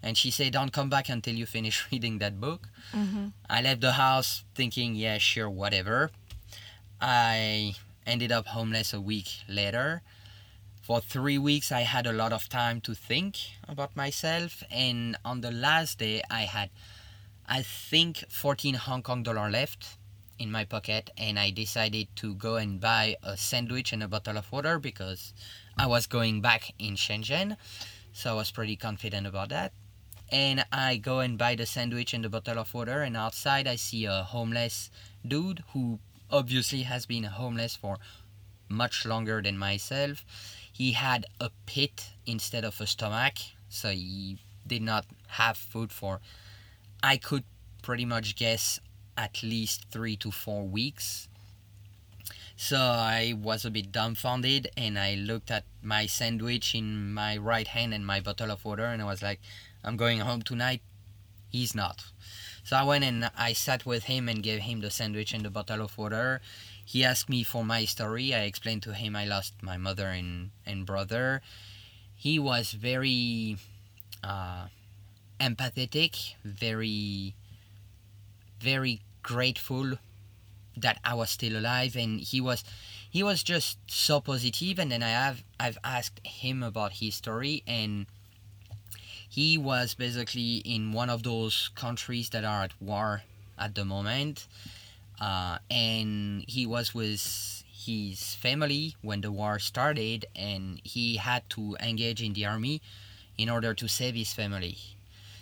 [0.02, 2.68] And she said don't come back until you finish reading that book.
[2.92, 3.26] Mm-hmm.
[3.50, 6.10] i left the house thinking yeah sure whatever.
[7.00, 7.74] I
[8.06, 10.02] ended up homeless a week later.
[10.82, 13.36] For three weeks i had a lot of time to think
[13.68, 14.62] about myself.
[14.70, 16.70] And on the last day i had
[17.48, 19.97] i think 14 hong kong dollar left
[20.38, 24.38] in my pocket and I decided to go and buy a sandwich and a bottle
[24.38, 25.33] of water because
[25.79, 27.57] I was going back in Shenzhen.
[28.12, 29.72] So I was pretty confident about that.
[30.31, 33.77] And I go and buy the sandwich and the bottle of water and outside I
[33.77, 34.90] see a homeless
[35.27, 35.98] dude who
[36.31, 37.98] obviously has been homeless for
[38.68, 40.24] much longer than myself.
[40.72, 43.35] He had a pit instead of a stomach,
[43.68, 46.20] so he did not have food for
[47.03, 47.44] I could
[47.83, 48.81] pretty much guess
[49.18, 51.28] at least three to four weeks.
[52.57, 57.66] So I was a bit dumbfounded and I looked at my sandwich in my right
[57.66, 59.40] hand and my bottle of water and I was like,
[59.85, 60.83] I'm going home tonight.
[61.50, 62.04] He's not.
[62.62, 65.50] So I went and I sat with him and gave him the sandwich and the
[65.50, 66.40] bottle of water.
[66.85, 68.35] He asked me for my story.
[68.35, 71.42] I explained to him I lost my mother and, and brother.
[72.14, 73.57] He was very
[74.22, 74.66] uh,
[75.40, 77.35] empathetic, very,
[78.61, 79.98] very grateful
[80.76, 82.64] that I was still alive, and he was
[83.11, 84.78] he was just so positive.
[84.78, 88.07] And then I have I've asked him about his story, and
[89.28, 93.22] he was basically in one of those countries that are at war
[93.59, 94.46] at the moment,
[95.20, 101.76] uh, and he was with his family when the war started, and he had to
[101.81, 102.81] engage in the army
[103.37, 104.76] in order to save his family.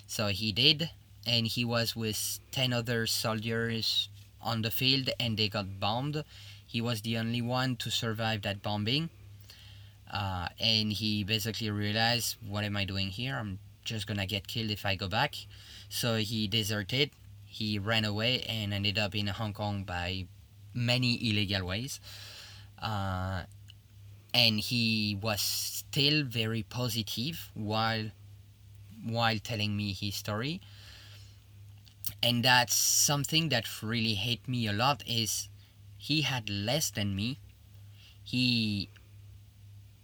[0.07, 0.91] So he did,
[1.27, 4.09] and he was with 10 other soldiers
[4.41, 6.25] on the field, and they got bombed.
[6.65, 9.11] He was the only one to survive that bombing.
[10.11, 13.37] Uh, and he basically realized, what am I doing here?
[13.37, 15.35] I'm just gonna get killed if I go back.
[15.89, 17.11] So he deserted.
[17.45, 20.27] He ran away and ended up in Hong Kong by
[20.75, 22.01] many illegal ways.
[22.81, 23.43] Uh,
[24.33, 28.11] and he was still very positive while
[29.05, 30.61] while telling me his story
[32.23, 35.49] and that's something that really hit me a lot is
[35.99, 37.39] he had less than me.
[38.23, 38.89] He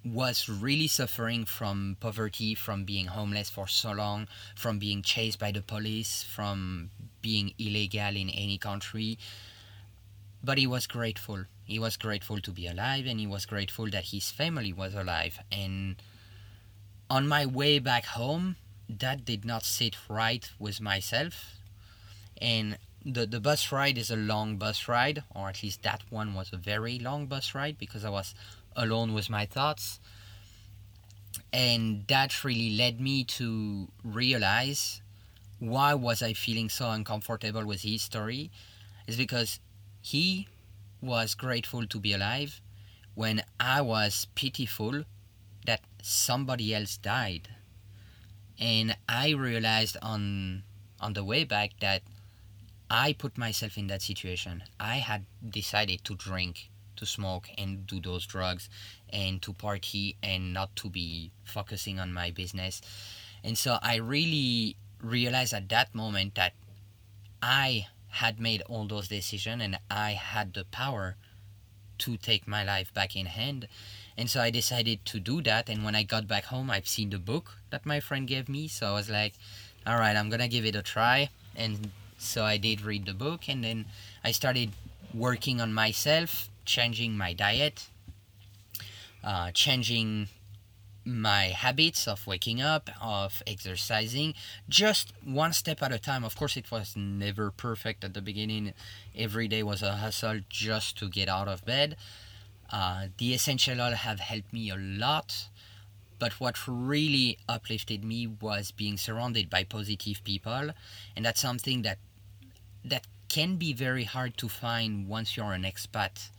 [0.05, 5.53] was really suffering from poverty from being homeless for so long from being chased by
[5.53, 9.19] the police from being illegal in any country.
[10.43, 11.45] But he was grateful.
[11.65, 15.39] He was grateful to be alive and he was grateful that his family was alive.
[15.53, 15.97] And
[17.09, 18.57] on my way back home
[18.89, 21.62] that did not sit right with myself
[22.43, 26.35] and the, the bus ride is a long bus ride or at least that one
[26.35, 28.35] was a very long bus ride because i was
[28.77, 30.01] alone with my thoughts.
[31.53, 35.01] And that really led me to realize
[35.59, 38.51] why was i feeling so uncomfortable with his story.
[39.07, 39.61] Is because
[40.01, 40.49] he
[41.01, 42.61] was grateful to be alive
[43.15, 45.05] when i was pitiful
[45.67, 47.49] that somebody else died.
[48.59, 50.63] And i realized on
[51.01, 52.03] on the way back that
[52.93, 57.99] i put myself in that situation i had decided to drink to smoke and do
[58.01, 58.69] those drugs
[59.11, 62.83] and to party and not to be focusing on my business
[63.43, 66.53] and so i really realized at that moment that
[67.43, 71.17] i had made all those decisions and i had the power
[71.97, 73.67] to take my life back in hand
[74.17, 75.69] and so I decided to do that.
[75.69, 78.69] And when I got back home, I've seen the book that my friend gave me.
[78.69, 79.35] So I was like,
[79.87, 81.31] all right, I'm going to give it a try.
[81.57, 81.91] And
[82.23, 83.49] so I did read the book.
[83.49, 83.87] And then
[84.25, 84.71] I started
[85.13, 87.89] working on myself, changing my diet,
[89.23, 90.29] uh, changing
[91.05, 94.35] my habits of waking up, of exercising,
[94.69, 96.25] just one step at a time.
[96.25, 98.73] Of course, it was never perfect at the beginning.
[99.17, 101.97] Every day was a hustle just to get out of bed.
[102.71, 105.49] Uh, the essential oil have helped me a lot,
[106.19, 110.71] but what really uplifted me was being surrounded by positive people,
[111.17, 111.99] and that's something that
[112.85, 116.31] that can be very hard to find once you're an expat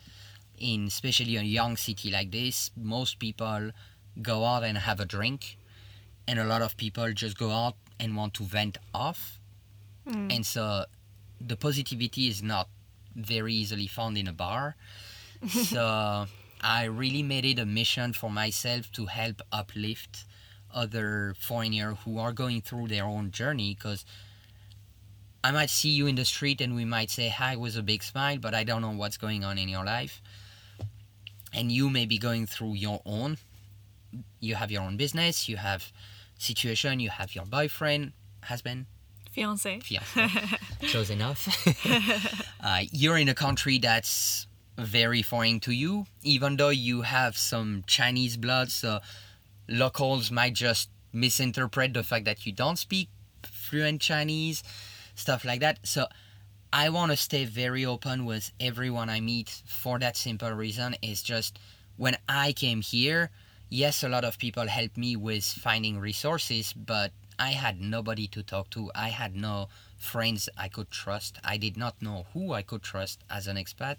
[0.57, 2.71] in especially a young city like this.
[2.77, 3.71] Most people
[4.21, 5.57] go out and have a drink,
[6.27, 9.39] and a lot of people just go out and want to vent off,
[10.05, 10.35] Mm.
[10.35, 10.85] and so
[11.39, 12.67] the positivity is not
[13.15, 14.75] very easily found in a bar
[15.47, 16.25] so
[16.61, 20.25] I really made it a mission for myself to help uplift
[20.73, 24.03] other foreigners who are going through their own journey because
[25.43, 28.01] I might see you in the street and we might say hi with a big
[28.01, 30.21] smile, but I don't know what's going on in your life.
[31.53, 33.37] And you may be going through your own.
[34.39, 35.91] You have your own business, you have
[36.37, 38.85] situation, you have your boyfriend, husband,
[39.31, 39.79] Fiance.
[39.79, 40.29] fiance,
[40.91, 41.47] close enough.
[42.63, 44.45] uh, you're in a country that's
[44.77, 48.99] very foreign to you, even though you have some Chinese blood, so
[49.67, 53.09] locals might just misinterpret the fact that you don't speak
[53.43, 54.63] fluent Chinese,
[55.15, 55.79] stuff like that.
[55.83, 56.07] So
[56.71, 60.95] I want to stay very open with everyone I meet for that simple reason.
[61.01, 61.59] It's just
[61.97, 63.29] when I came here,
[63.69, 68.43] yes, a lot of people helped me with finding resources, but I had nobody to
[68.43, 68.91] talk to.
[68.95, 71.37] I had no friends I could trust.
[71.43, 73.97] I did not know who I could trust as an expat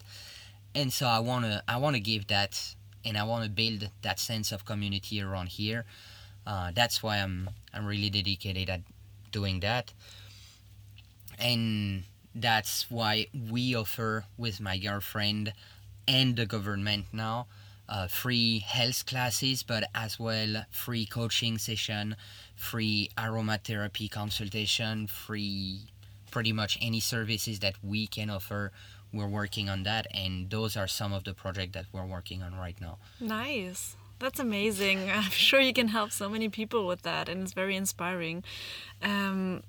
[0.74, 2.74] and so I wanna I wanna give that
[3.04, 5.84] and I wanna build that sense of community around here.
[6.46, 8.80] Uh, that's why I'm I'm really dedicated at
[9.30, 9.92] doing that,
[11.38, 15.52] and that's why we offer with my girlfriend
[16.06, 17.46] and the government now
[17.88, 22.16] uh, free health classes, but as well free coaching session,
[22.56, 25.80] free aromatherapy consultation, free
[26.30, 28.72] pretty much any services that we can offer
[29.12, 32.52] we're working on that and those are some of the projects that we're working on
[32.52, 33.94] right now Nice.
[34.18, 35.10] That's amazing.
[35.14, 38.44] I'm sure you can help so many people with that, and it's very inspiring.
[39.02, 39.62] Um,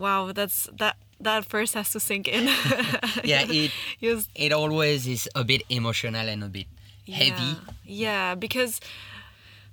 [0.00, 0.96] wow, that's that.
[1.20, 2.48] that first has to sink in.
[3.24, 3.72] Yeah, it
[4.34, 6.66] it always is a bit emotional and a bit
[7.04, 7.52] heavy.
[7.84, 8.80] Yeah, yeah because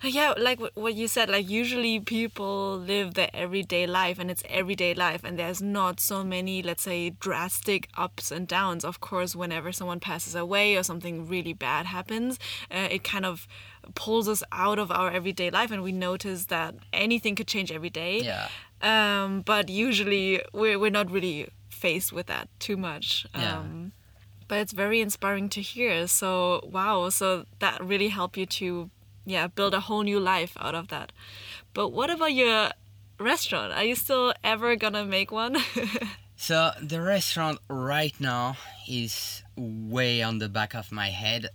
[0.03, 4.93] yeah, like what you said, like usually people live their everyday life and it's everyday
[4.93, 8.85] life, and there's not so many, let's say, drastic ups and downs.
[8.85, 12.37] Of course, whenever someone passes away or something really bad happens,
[12.69, 13.47] uh, it kind of
[13.95, 17.89] pulls us out of our everyday life, and we notice that anything could change every
[17.89, 18.19] day.
[18.21, 18.49] Yeah.
[18.81, 23.25] Um, but usually we're, we're not really faced with that too much.
[23.35, 23.59] Yeah.
[23.59, 23.91] Um,
[24.47, 26.07] but it's very inspiring to hear.
[26.07, 28.89] So wow, so that really helped you to
[29.25, 31.11] yeah, build a whole new life out of that.
[31.73, 32.71] But what about your
[33.19, 33.73] restaurant?
[33.73, 35.57] Are you still ever gonna make one?
[36.39, 41.49] So the restaurant right now is way on the back of my head.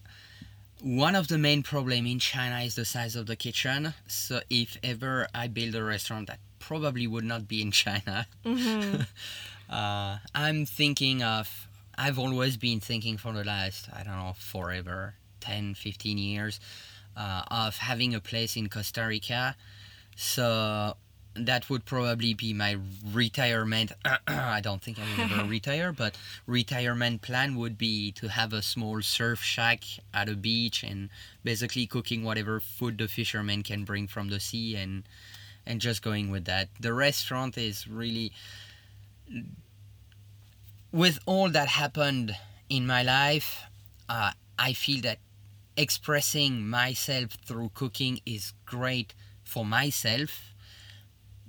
[0.83, 3.95] One of the main problem in China is the size of the kitchen.
[4.09, 8.27] So if ever I build a restaurant, that probably would not be in China.
[9.71, 11.69] uh, I'm thinking of.
[11.99, 16.59] I've always been thinking for the last I don't know forever, 10, 15 years,
[17.17, 19.57] uh, of having a place in Costa Rica.
[20.17, 20.97] So
[21.35, 22.77] that would probably be my
[23.13, 23.93] retirement.
[24.27, 28.63] I don't think I will ever retire, but retirement plan would be to have a
[28.63, 31.09] small surf shack at a beach and
[31.45, 35.05] basically cooking whatever food the fishermen can bring from the sea and
[35.67, 36.69] and just going with that.
[36.81, 38.33] The restaurant is really
[40.93, 42.37] with all that happened
[42.69, 43.63] in my life,
[44.09, 45.19] uh, I feel that
[45.77, 50.55] expressing myself through cooking is great for myself,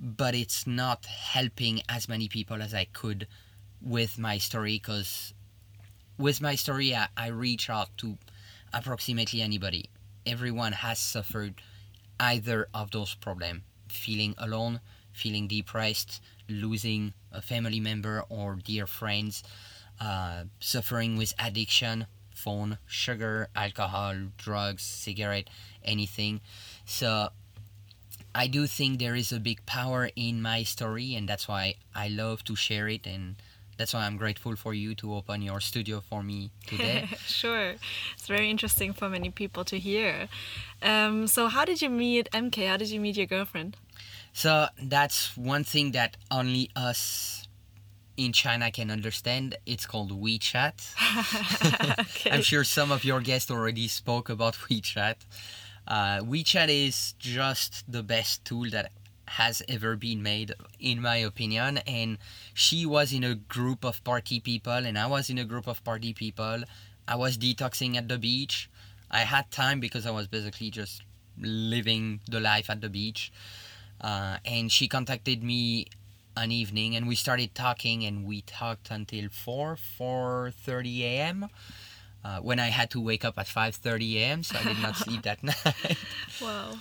[0.00, 3.26] but it's not helping as many people as I could
[3.82, 5.34] with my story because
[6.16, 8.16] with my story, I, I reach out to
[8.72, 9.90] approximately anybody.
[10.24, 11.60] Everyone has suffered
[12.18, 13.62] either of those problems
[13.94, 14.80] feeling alone,
[15.12, 19.42] feeling depressed, losing a family member or dear friends,
[20.00, 25.48] uh, suffering with addiction, phone, sugar, alcohol, drugs, cigarette,
[25.84, 26.40] anything.
[26.84, 27.28] So
[28.34, 32.08] I do think there is a big power in my story, and that's why I
[32.08, 33.36] love to share it, and
[33.76, 37.08] that's why I'm grateful for you to open your studio for me today.
[37.26, 37.74] sure,
[38.14, 40.28] it's very interesting for many people to hear.
[40.82, 42.66] Um, so, how did you meet MK?
[42.68, 43.76] How did you meet your girlfriend?
[44.34, 47.46] So that's one thing that only us
[48.16, 49.56] in China can understand.
[49.64, 50.74] It's called WeChat.
[52.00, 52.30] okay.
[52.32, 55.14] I'm sure some of your guests already spoke about WeChat.
[55.86, 58.90] Uh, WeChat is just the best tool that
[59.26, 61.78] has ever been made, in my opinion.
[61.86, 62.18] And
[62.54, 65.82] she was in a group of party people, and I was in a group of
[65.84, 66.64] party people.
[67.06, 68.68] I was detoxing at the beach.
[69.12, 71.02] I had time because I was basically just
[71.38, 73.30] living the life at the beach.
[74.04, 75.86] Uh, and she contacted me
[76.36, 81.48] an evening and we started talking and we talked until 4 4.30 a.m
[82.24, 85.22] uh, when i had to wake up at 5.30 a.m so i did not sleep
[85.22, 85.96] that night.
[86.42, 86.74] Wow.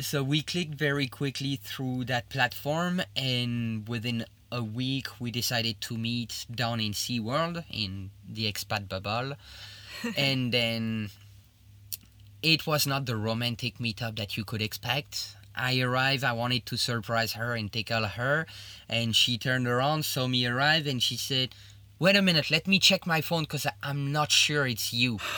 [0.00, 5.96] so we clicked very quickly through that platform and within a week we decided to
[5.96, 9.34] meet down in SeaWorld in the expat bubble.
[10.16, 11.10] And then
[12.42, 16.76] it was not the romantic meetup that you could expect I arrived, I wanted to
[16.76, 18.46] surprise her and tickle her,
[18.88, 21.54] and she turned around, saw me arrive, and she said,
[22.00, 25.18] Wait a minute, let me check my phone because I'm not sure it's you.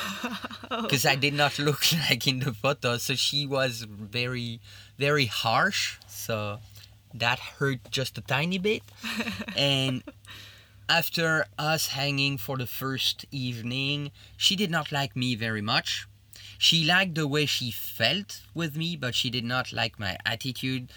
[0.82, 1.80] Because I did not look
[2.10, 2.98] like in the photo.
[2.98, 4.60] So she was very,
[4.98, 5.96] very harsh.
[6.06, 6.58] So
[7.14, 8.82] that hurt just a tiny bit.
[9.56, 10.02] and
[10.88, 16.06] after us hanging for the first evening, she did not like me very much.
[16.62, 20.92] She liked the way she felt with me, but she did not like my attitude.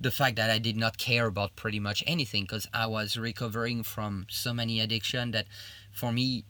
[0.00, 3.84] The fact that I did not care about pretty much anything because I was recovering
[3.84, 5.46] from so many addiction that
[5.92, 6.42] for me,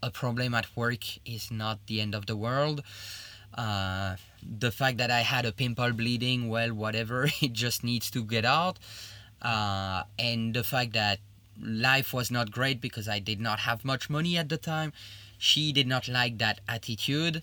[0.00, 2.84] a problem at work is not the end of the world.
[3.52, 4.14] Uh,
[4.60, 8.44] the fact that I had a pimple bleeding, well, whatever, it just needs to get
[8.44, 8.78] out.
[9.42, 11.18] Uh, and the fact that
[11.60, 14.92] life was not great because I did not have much money at the time.
[15.36, 17.42] She did not like that attitude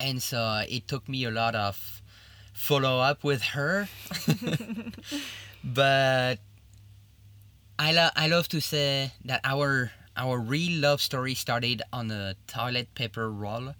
[0.00, 2.02] and so uh, it took me a lot of
[2.52, 3.88] follow up with her
[5.64, 6.38] but
[7.78, 12.34] I, lo- I love to say that our our real love story started on a
[12.46, 13.74] toilet paper roll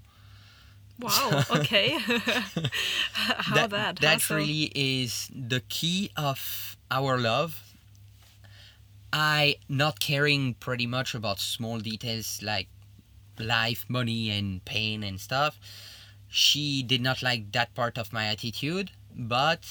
[1.01, 1.43] Wow.
[1.51, 1.91] Okay.
[3.13, 3.71] How that?
[3.71, 4.37] that, How that so?
[4.37, 7.63] really is the key of our love
[9.13, 12.69] i not caring pretty much about small details like
[13.39, 15.59] life money and pain and stuff
[16.37, 19.65] she did not like that part of my attitude but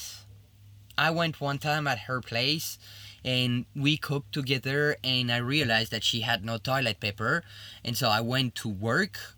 [0.98, 2.76] i went one time at her place
[3.24, 7.44] and we cooked together and i realized that she had no toilet paper.
[7.84, 9.36] And so i went to work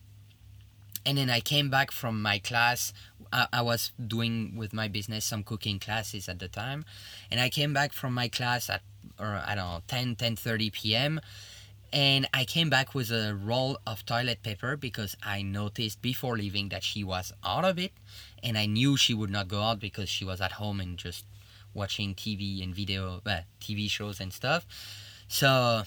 [1.04, 2.92] and then i came back from my class.
[3.30, 6.84] I, I was doing with my business some cooking classes at the time.
[7.30, 8.82] And i came back from my class at
[9.18, 11.20] or i don't know 10 10 30 p.m
[11.92, 16.68] and i came back with a roll of toilet paper because i noticed before leaving
[16.68, 17.92] that she was out of it.
[18.42, 21.24] And i knew she would not go out because she was at home and just
[21.74, 24.66] watching tv and video uh, tv shows and stuff.
[25.28, 25.82] So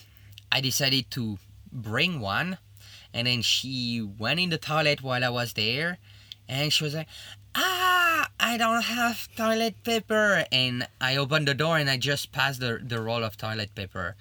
[0.51, 1.37] i decided to
[1.71, 2.57] bring one.
[3.13, 5.97] And then she went in the toilet while i was there.
[6.47, 7.07] And she was like
[7.55, 10.45] ah i don't have toilet paper.
[10.51, 14.15] And i opened the door and i just passed the, the roll of toilet paper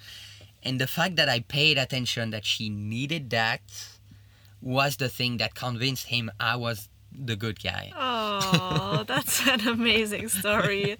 [0.63, 3.61] and the fact that i paid attention that she needed that
[4.61, 10.29] was the thing that convinced him i was the good guy Oh, that's an amazing
[10.29, 10.95] story.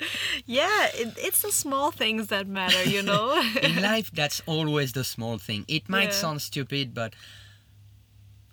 [0.46, 3.42] Yeah, it, it's the small things that matter, you know?
[3.62, 6.22] in life that's always the small thing it might Yeah.
[6.24, 7.14] sound stupid but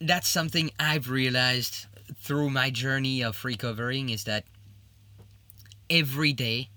[0.00, 1.86] that's something i've realized
[2.22, 4.44] through my journey of recovering is that
[5.90, 6.68] every day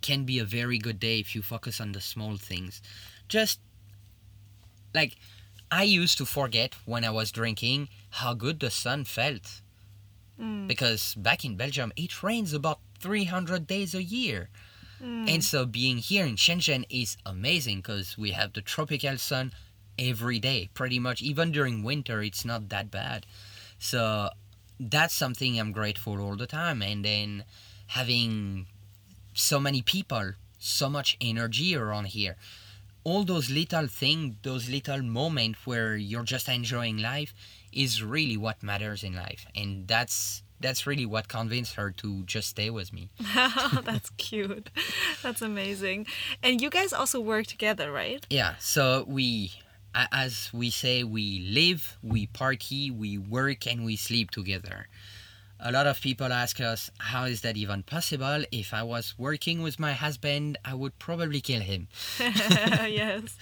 [0.00, 2.80] can be a very good day if you focus on the small things
[3.32, 3.60] just
[4.94, 5.16] like
[5.70, 7.88] i used to forget when i was drinking
[8.20, 9.62] how good the sun felt
[10.38, 10.68] mm.
[10.68, 14.50] because back in belgium it rains about 300 days a year
[15.02, 15.28] mm.
[15.32, 19.52] and so being here in Shenzhen is amazing because we have the tropical sun
[19.98, 21.22] every day, pretty much.
[21.22, 23.26] Even during winter, it's not that bad.
[23.78, 24.30] So
[24.78, 26.82] that's something I'm grateful all the time.
[26.82, 27.44] And then
[27.88, 28.66] having
[29.34, 32.36] so many people, so much energy around here.
[33.04, 37.34] All those little things, those little moments where you're just enjoying life
[37.72, 39.46] is really what matters in life.
[39.54, 43.10] And that's that's really what convinced her to just stay with me.
[43.82, 44.70] that's cute.
[45.22, 46.06] That's amazing.
[46.42, 48.24] And you guys also work together, right?
[48.30, 49.52] Yeah, so we,
[49.94, 54.86] as we say, we live, we party, we work, and we sleep together.
[55.64, 58.42] A lot of people ask us, how is that even possible?
[58.50, 61.86] If I was working with my husband, I would probably kill him.
[62.18, 63.36] yes.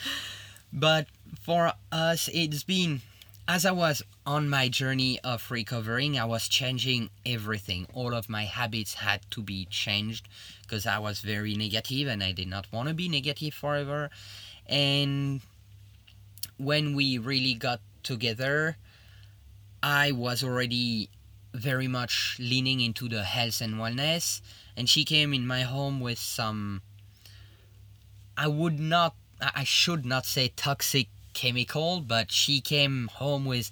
[0.70, 1.06] But
[1.40, 3.00] for us, it's been,
[3.48, 7.86] as I was on my journey of recovering, I was changing everything.
[7.94, 10.28] All of my habits had to be changed
[10.60, 14.10] because I was very negative and I did not want to be negative forever.
[14.66, 15.40] And
[16.58, 18.76] when we really got together,
[19.82, 21.08] I was already
[21.52, 24.40] very much leaning into the health and wellness.
[24.76, 26.82] And she came in my home with some,
[28.36, 33.70] I would not, I should not say toxic chemical, but she came home with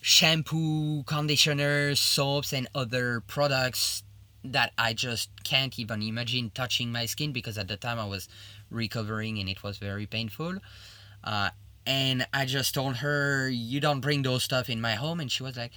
[0.00, 4.02] shampoo, conditioners, soaps, and other products
[4.44, 8.28] that I just can't even imagine touching my skin because at the time I was
[8.70, 10.58] recovering and it was very painful.
[11.22, 11.50] Uh,
[11.86, 15.20] and I just told her, You don't bring those stuff in my home.
[15.20, 15.72] And she was like,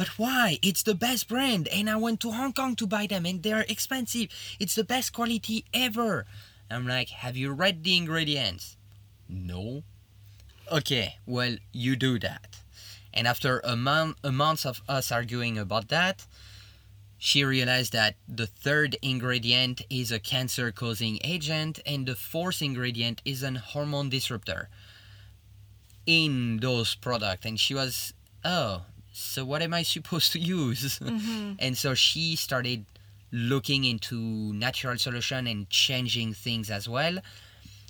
[0.00, 0.58] But why?
[0.62, 1.68] It's the best brand.
[1.68, 4.28] And I went to Hong Kong to buy them and they're expensive.
[4.58, 6.24] It's the best quality ever.
[6.70, 8.78] I'm like, Have you read the ingredients?
[9.28, 9.82] No.
[10.72, 12.46] Okay, well, you do that.
[13.12, 16.24] And after a month, a month of us arguing about that,
[17.18, 23.20] she realized that the third ingredient is a cancer causing agent and the fourth ingredient
[23.26, 24.70] is an hormone disruptor
[26.06, 27.44] in those products.
[27.44, 28.14] And she was,
[28.46, 30.98] oh, so what am I supposed to use?
[30.98, 31.52] Mm-hmm.
[31.58, 32.84] and so she started
[33.32, 37.18] looking into natural solution and changing things as well.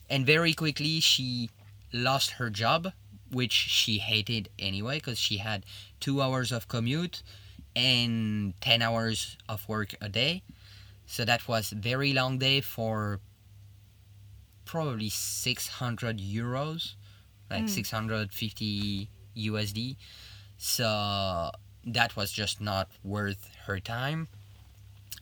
[0.09, 1.51] And very quickly, she
[1.93, 2.93] lost her job,
[3.31, 5.65] which she hated anyway, because she had
[5.99, 7.23] two hours of commute
[7.77, 10.43] and 10 hours of work a day.
[11.07, 13.21] So that was very long day for
[14.65, 16.95] probably 600 euros,
[17.51, 17.69] like mm.
[17.69, 19.97] 650 USD.
[20.63, 21.51] So
[21.87, 24.29] that was just not worth her time.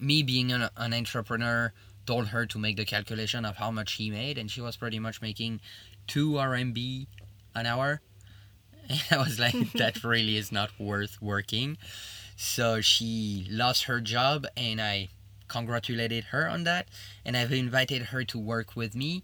[0.01, 1.73] Me being an, an entrepreneur
[2.07, 4.99] told her to make the calculation of how much she made, and she was pretty
[4.99, 5.61] much making
[6.09, 7.07] two RMB
[7.55, 8.01] an hour.
[8.91, 11.79] And I was like, that really is not worth working.
[12.37, 15.09] So she lost her job, and I
[15.47, 16.89] congratulated her on that.
[17.25, 19.23] And I've invited her to work with me.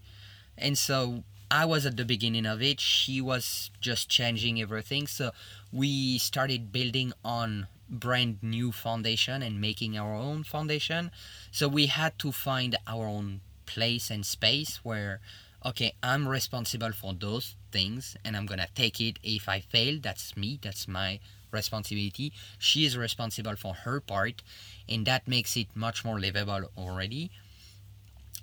[0.57, 2.79] And so I was at the beginning of it.
[2.79, 5.07] She was just changing everything.
[5.07, 5.31] So
[5.75, 11.11] we started building on brand new foundation and making our own foundation.
[11.51, 15.19] So we had to find our own place and space where
[15.65, 19.19] okay, I'm responsible for those things and I'm gonna take it.
[19.23, 21.19] If I fail, that's me, that's my
[21.51, 22.31] responsibility.
[22.59, 24.43] She is responsible for her part,
[24.87, 27.31] and that makes it much more livable already.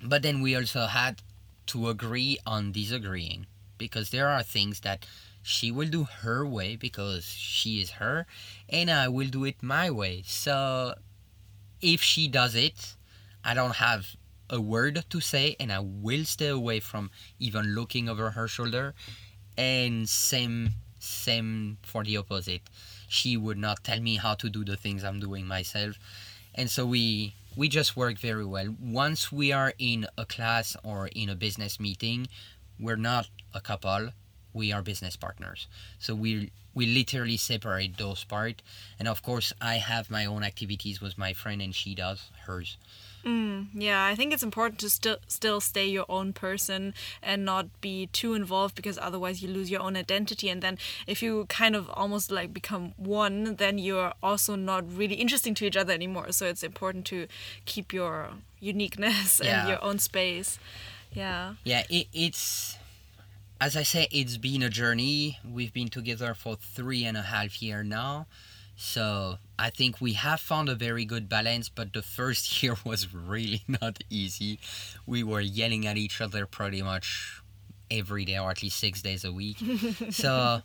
[0.03, 1.21] But then we also had
[1.67, 5.05] to agree on disagreeing because there are things that
[5.43, 8.25] she will do her way because she is her
[8.69, 10.23] and I will do it my way.
[10.25, 10.95] So
[11.81, 12.95] if she does it,
[13.43, 14.15] I don't have
[14.49, 18.95] a word to say and I will stay away from even looking over her shoulder.
[19.57, 22.61] And same same for the opposite.
[23.07, 25.99] She would not tell me how to do the things I'm doing myself.
[26.55, 28.75] And so we we just work very well.
[28.79, 32.27] Once we are in a class or in a business meeting,
[32.79, 34.09] we're not a couple,
[34.53, 35.67] we are business partners.
[35.99, 38.61] So we we literally separate those part.
[38.99, 42.77] And of course, I have my own activities with my friend, and she does hers.
[43.25, 47.67] Mm, yeah, I think it's important to still still stay your own person and not
[47.79, 50.77] be too involved because otherwise you lose your own identity and then
[51.07, 55.65] if you kind of almost like become one, then you're also not really interesting to
[55.65, 56.33] each other anymore.
[56.33, 57.27] So it's important to
[57.63, 59.59] keep your uniqueness Yeah.
[59.61, 60.59] and your own space.
[61.13, 61.53] Yeah.
[61.63, 62.77] Yeah, it, it's
[63.63, 65.39] as I say, it's been a journey.
[65.49, 68.27] We've been together for three and a half year now.
[68.75, 73.13] So I think we have found a very good balance, but the first year was
[73.13, 74.59] really not easy.
[75.05, 77.41] We were yelling at each other pretty much
[77.89, 79.57] every day or at least six days a week.
[80.09, 80.61] so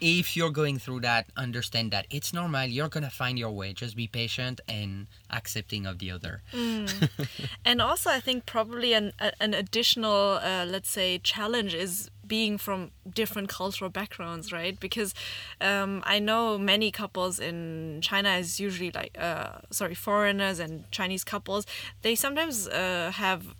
[0.00, 2.64] if you're going through that, understand that it's normal.
[2.64, 3.74] You're gonna find your way.
[3.74, 6.42] Just be patient and accepting of the other.
[7.64, 12.90] And also, I think probably an an additional, uh, let's say, challenge is being from
[13.08, 14.78] different cultural backgrounds, right?
[14.78, 15.14] Because
[15.60, 21.24] um, I know many couples in China is usually like, uh, sorry, foreigners and Chinese
[21.24, 21.66] couples.
[22.02, 23.54] They sometimes uh, have,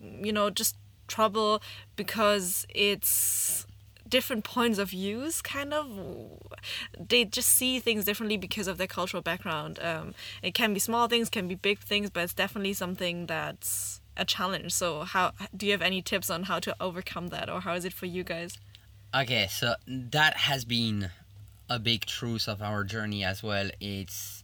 [0.00, 0.76] you know, just
[1.08, 1.62] trouble
[1.96, 3.66] because it's
[4.08, 5.86] different points of views kind of
[6.98, 11.08] they just see things differently because of their cultural background um, it can be small
[11.08, 15.66] things can be big things but it's definitely something that's a challenge so how do
[15.66, 18.22] you have any tips on how to overcome that or how is it for you
[18.22, 18.58] guys
[19.14, 21.10] Okay, so that has been
[21.68, 23.68] a big truth of our journey as well.
[23.78, 24.42] It's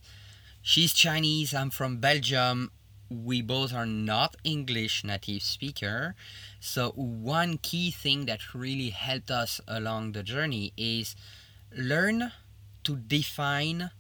[0.60, 2.70] she's Chinese, I'm from Belgium.
[3.08, 6.14] We both are not English native speaker.
[6.60, 11.16] So one key thing that really helped us along the journey is
[11.74, 12.32] learn
[12.84, 13.90] to define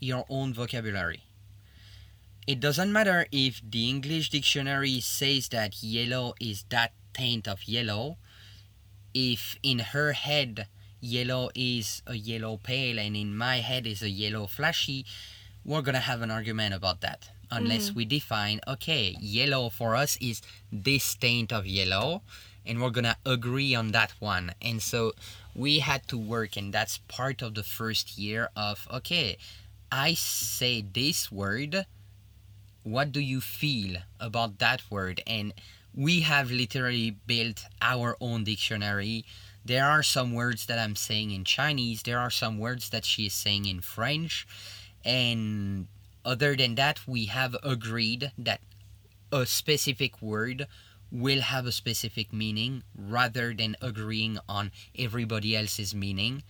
[0.00, 1.25] your own vocabulary.
[2.46, 8.18] It doesn't matter if the English dictionary says that yellow is that taint of yellow
[9.16, 10.68] if in her head
[11.00, 15.06] yellow is a yellow pale and in my head is a yellow flashy,
[15.64, 17.30] we're gonna have an argument about that.
[17.50, 17.96] Unless mm-hmm.
[17.96, 22.22] we define, okay, yellow for us is this taint of yellow,
[22.66, 24.52] and we're gonna agree on that one.
[24.60, 25.12] And so
[25.54, 29.38] we had to work, and that's part of the first year of, okay,
[29.90, 31.86] I say this word,
[32.86, 35.20] what do you feel about that word?
[35.26, 35.52] And
[35.92, 39.24] we have literally built our own dictionary.
[39.64, 43.26] There are some words that I'm saying in Chinese, there are some words that she
[43.26, 44.46] is saying in French,
[45.04, 45.88] and
[46.24, 48.60] other than that, we have agreed that
[49.32, 50.68] a specific word
[51.10, 56.44] will have a specific meaning rather than agreeing on everybody else's meaning.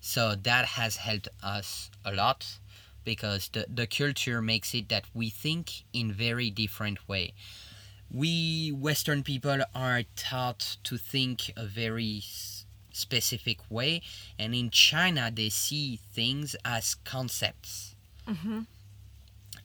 [0.00, 2.58] So that has helped us a lot
[3.04, 7.32] because the, the culture makes it that we think in very different way.
[8.12, 12.22] We western people are taught to think a very
[12.92, 14.02] specific way
[14.38, 17.94] and in china they see things as concepts.
[18.28, 18.60] Mm-hmm.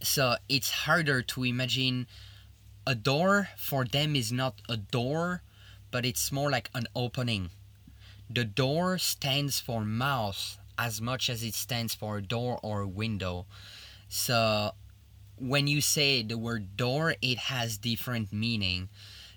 [0.02, 2.08] So it's harder to imagine
[2.86, 3.50] a door.
[3.58, 5.42] For them is not a door
[5.92, 7.50] but it's more like an opening.
[8.30, 13.46] The door stands for mouth as much as it stands for door or window
[14.10, 14.74] so
[15.38, 18.90] when you say the word door, it has different meaning.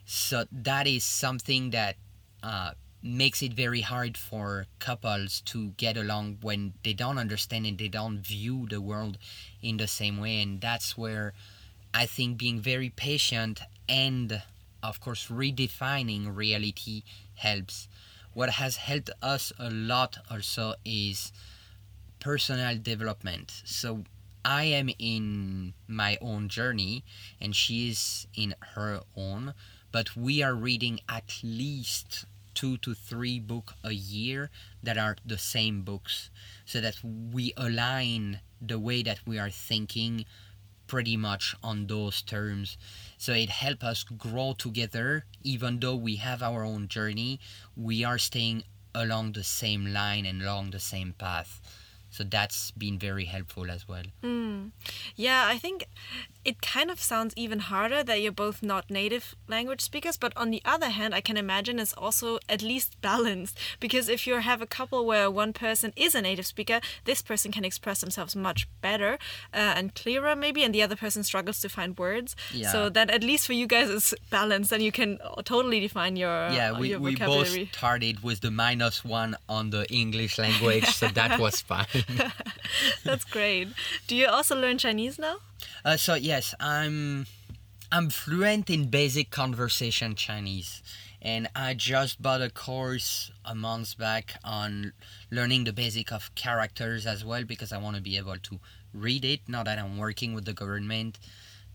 [0.05, 1.97] So that is something that
[2.43, 2.73] uh,
[3.03, 7.89] makes it very hard for couples to get along when they don't understand and they
[7.89, 9.19] don't view the world
[9.63, 10.41] in the same way.
[10.41, 11.33] And that's where
[11.93, 14.43] I think being very patient and,
[14.83, 17.03] of course, redefining reality
[17.35, 17.89] helps.
[18.41, 21.31] What has helped us a lot also is
[22.21, 23.61] personal development.
[23.67, 24.05] So
[24.43, 27.05] I am in my own journey
[27.39, 29.53] and she is in her own,
[29.93, 32.25] but we are reading at least
[32.55, 34.49] two to three book a year
[34.83, 36.31] that are the same books
[36.65, 40.25] so that we align the way that we are thinking
[40.91, 42.77] pretty much on those terms.
[43.17, 47.39] So it helps us grow together even though we have our own journey
[47.77, 48.65] we are staying
[48.95, 51.61] along the same line and along the same path
[52.11, 54.03] so that's been very helpful as well
[55.17, 55.87] Yeah, I think
[56.45, 60.51] it kind of sounds even harder that you're both not native language speakers but on
[60.51, 64.63] the other hand i can imagine it's also at least balanced because if you have
[64.63, 68.67] a couple where one person is a native speaker this person can express themselves much
[68.81, 69.19] better
[69.53, 72.73] uh, and clearer maybe and the other person struggles to find words Yeah.
[72.73, 76.49] so that at least for you guys is balanced and you can totally define your
[76.51, 81.09] yeah, we, your we both started with the minus one on the English language, so
[81.09, 81.87] that was fine.
[83.05, 83.69] that's great
[84.07, 85.37] do you also learn chinese now
[85.85, 87.25] Uh, so yes, I'm
[87.93, 90.83] I'm fluent in basic conversation Chinese,
[91.23, 94.93] and I just bought a course a month back on
[95.31, 98.61] learning the basic of characters as well because I want to be able to
[98.93, 99.41] read it.
[99.49, 101.19] Now that I'm working with the government,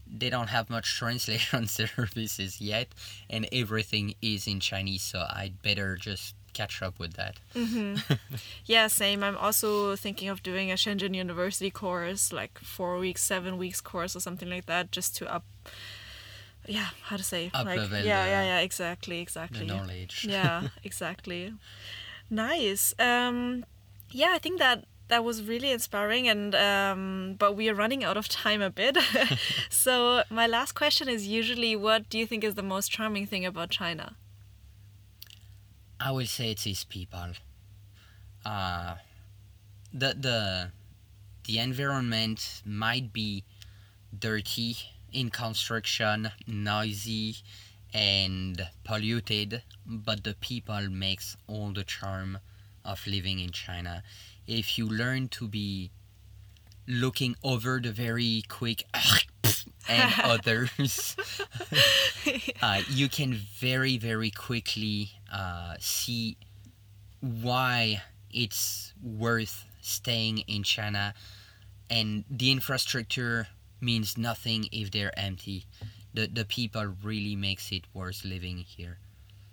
[0.05, 2.87] they don't have much translation services yet,
[3.29, 7.35] and everything is in Chinese, so I'd better just catch up with that.
[8.65, 9.23] Yeah, same.
[9.23, 14.15] I'm also thinking of doing a Shenzhen University course, like four weeks, seven weeks course
[14.15, 15.45] or something like that, just to up.
[16.67, 17.51] Yeah, how to say?
[17.53, 19.67] Up like, yeah, yeah, yeah, exactly, exactly.
[19.67, 20.25] The knowledge.
[20.27, 21.53] yeah, exactly.
[22.29, 22.95] Nice.
[22.97, 23.65] Um,
[24.09, 28.17] yeah, I think that that was really inspiring, and um, but we are running out
[28.17, 28.97] of time a bit.
[29.69, 33.45] so my last question is usually, what do you think is the most charming thing
[33.45, 34.15] about China?
[35.99, 37.31] I will say it is people.
[38.45, 38.95] Uh,
[39.93, 40.71] the the
[41.45, 43.43] the environment might be
[44.17, 44.77] dirty
[45.11, 47.37] in construction, noisy,
[47.93, 52.39] and polluted, but the people makes all the charm
[52.83, 54.03] of living in China.
[54.47, 55.91] If you learn to be
[56.87, 58.83] looking over the very quick
[59.87, 61.15] and others
[62.61, 66.37] uh, you can very very quickly uh, see
[67.21, 71.13] why it's worth staying in China
[71.89, 73.47] and the infrastructure
[73.81, 75.65] means nothing if they're empty
[76.13, 78.97] the, the people really makes it worth living here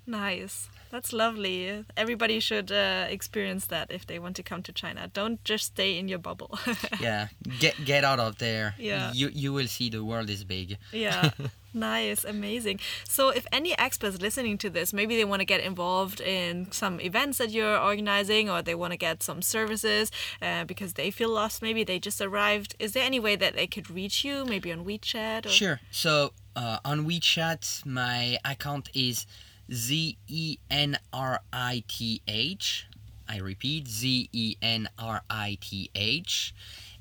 [0.05, 0.69] Nice.
[0.91, 1.85] That's lovely.
[1.97, 5.09] Everybody should uh, experience that if they want to come to China.
[5.15, 6.59] Don't just stay in your bubble.
[7.01, 7.29] yeah
[7.61, 9.13] get get out of there Yeah.
[9.15, 11.31] you you will see the world is big yeah.
[11.75, 12.81] Nice, amazing.
[13.09, 17.01] So, if any experts listening to this, maybe they want to get involved in some
[17.01, 20.11] events that you're organizing, or they want to get some services
[20.43, 22.75] uh, because they feel lost, maybe they just arrived.
[22.79, 24.45] Is there any way that they could reach you?
[24.45, 25.47] Maybe on WeChat?
[25.47, 25.49] Or...
[25.49, 25.81] Sure.
[25.91, 29.27] So uh, on WeChat, my account is
[29.73, 32.87] Z E N R I T H.
[33.29, 36.55] I repeat, Z E N R I T H.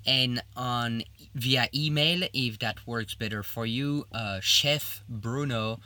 [0.05, 1.03] And on
[1.35, 5.77] via email, if that works better for you, uh, chefbruno.tic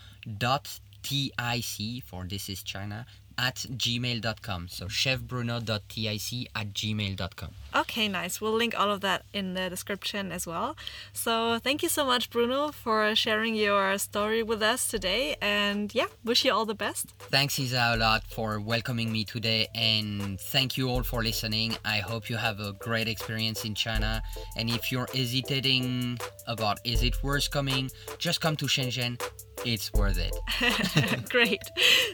[2.04, 3.06] for this is China
[3.38, 4.68] at gmail.com.
[4.70, 7.52] So chefbruno.tic at gmail.com.
[7.76, 8.40] Okay, nice.
[8.40, 10.78] We'll link all of that in the description as well.
[11.12, 15.36] So, thank you so much, Bruno, for sharing your story with us today.
[15.42, 17.14] And yeah, wish you all the best.
[17.20, 21.76] Thanks, Isa, a lot for welcoming me today, and thank you all for listening.
[21.84, 24.22] I hope you have a great experience in China.
[24.56, 26.18] And if you're hesitating
[26.48, 29.22] about is it worth coming, just come to Shenzhen.
[29.66, 30.36] It's worth it.
[31.30, 31.64] Great.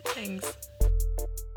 [0.05, 0.70] Thanks.
[1.01, 1.50] Thank you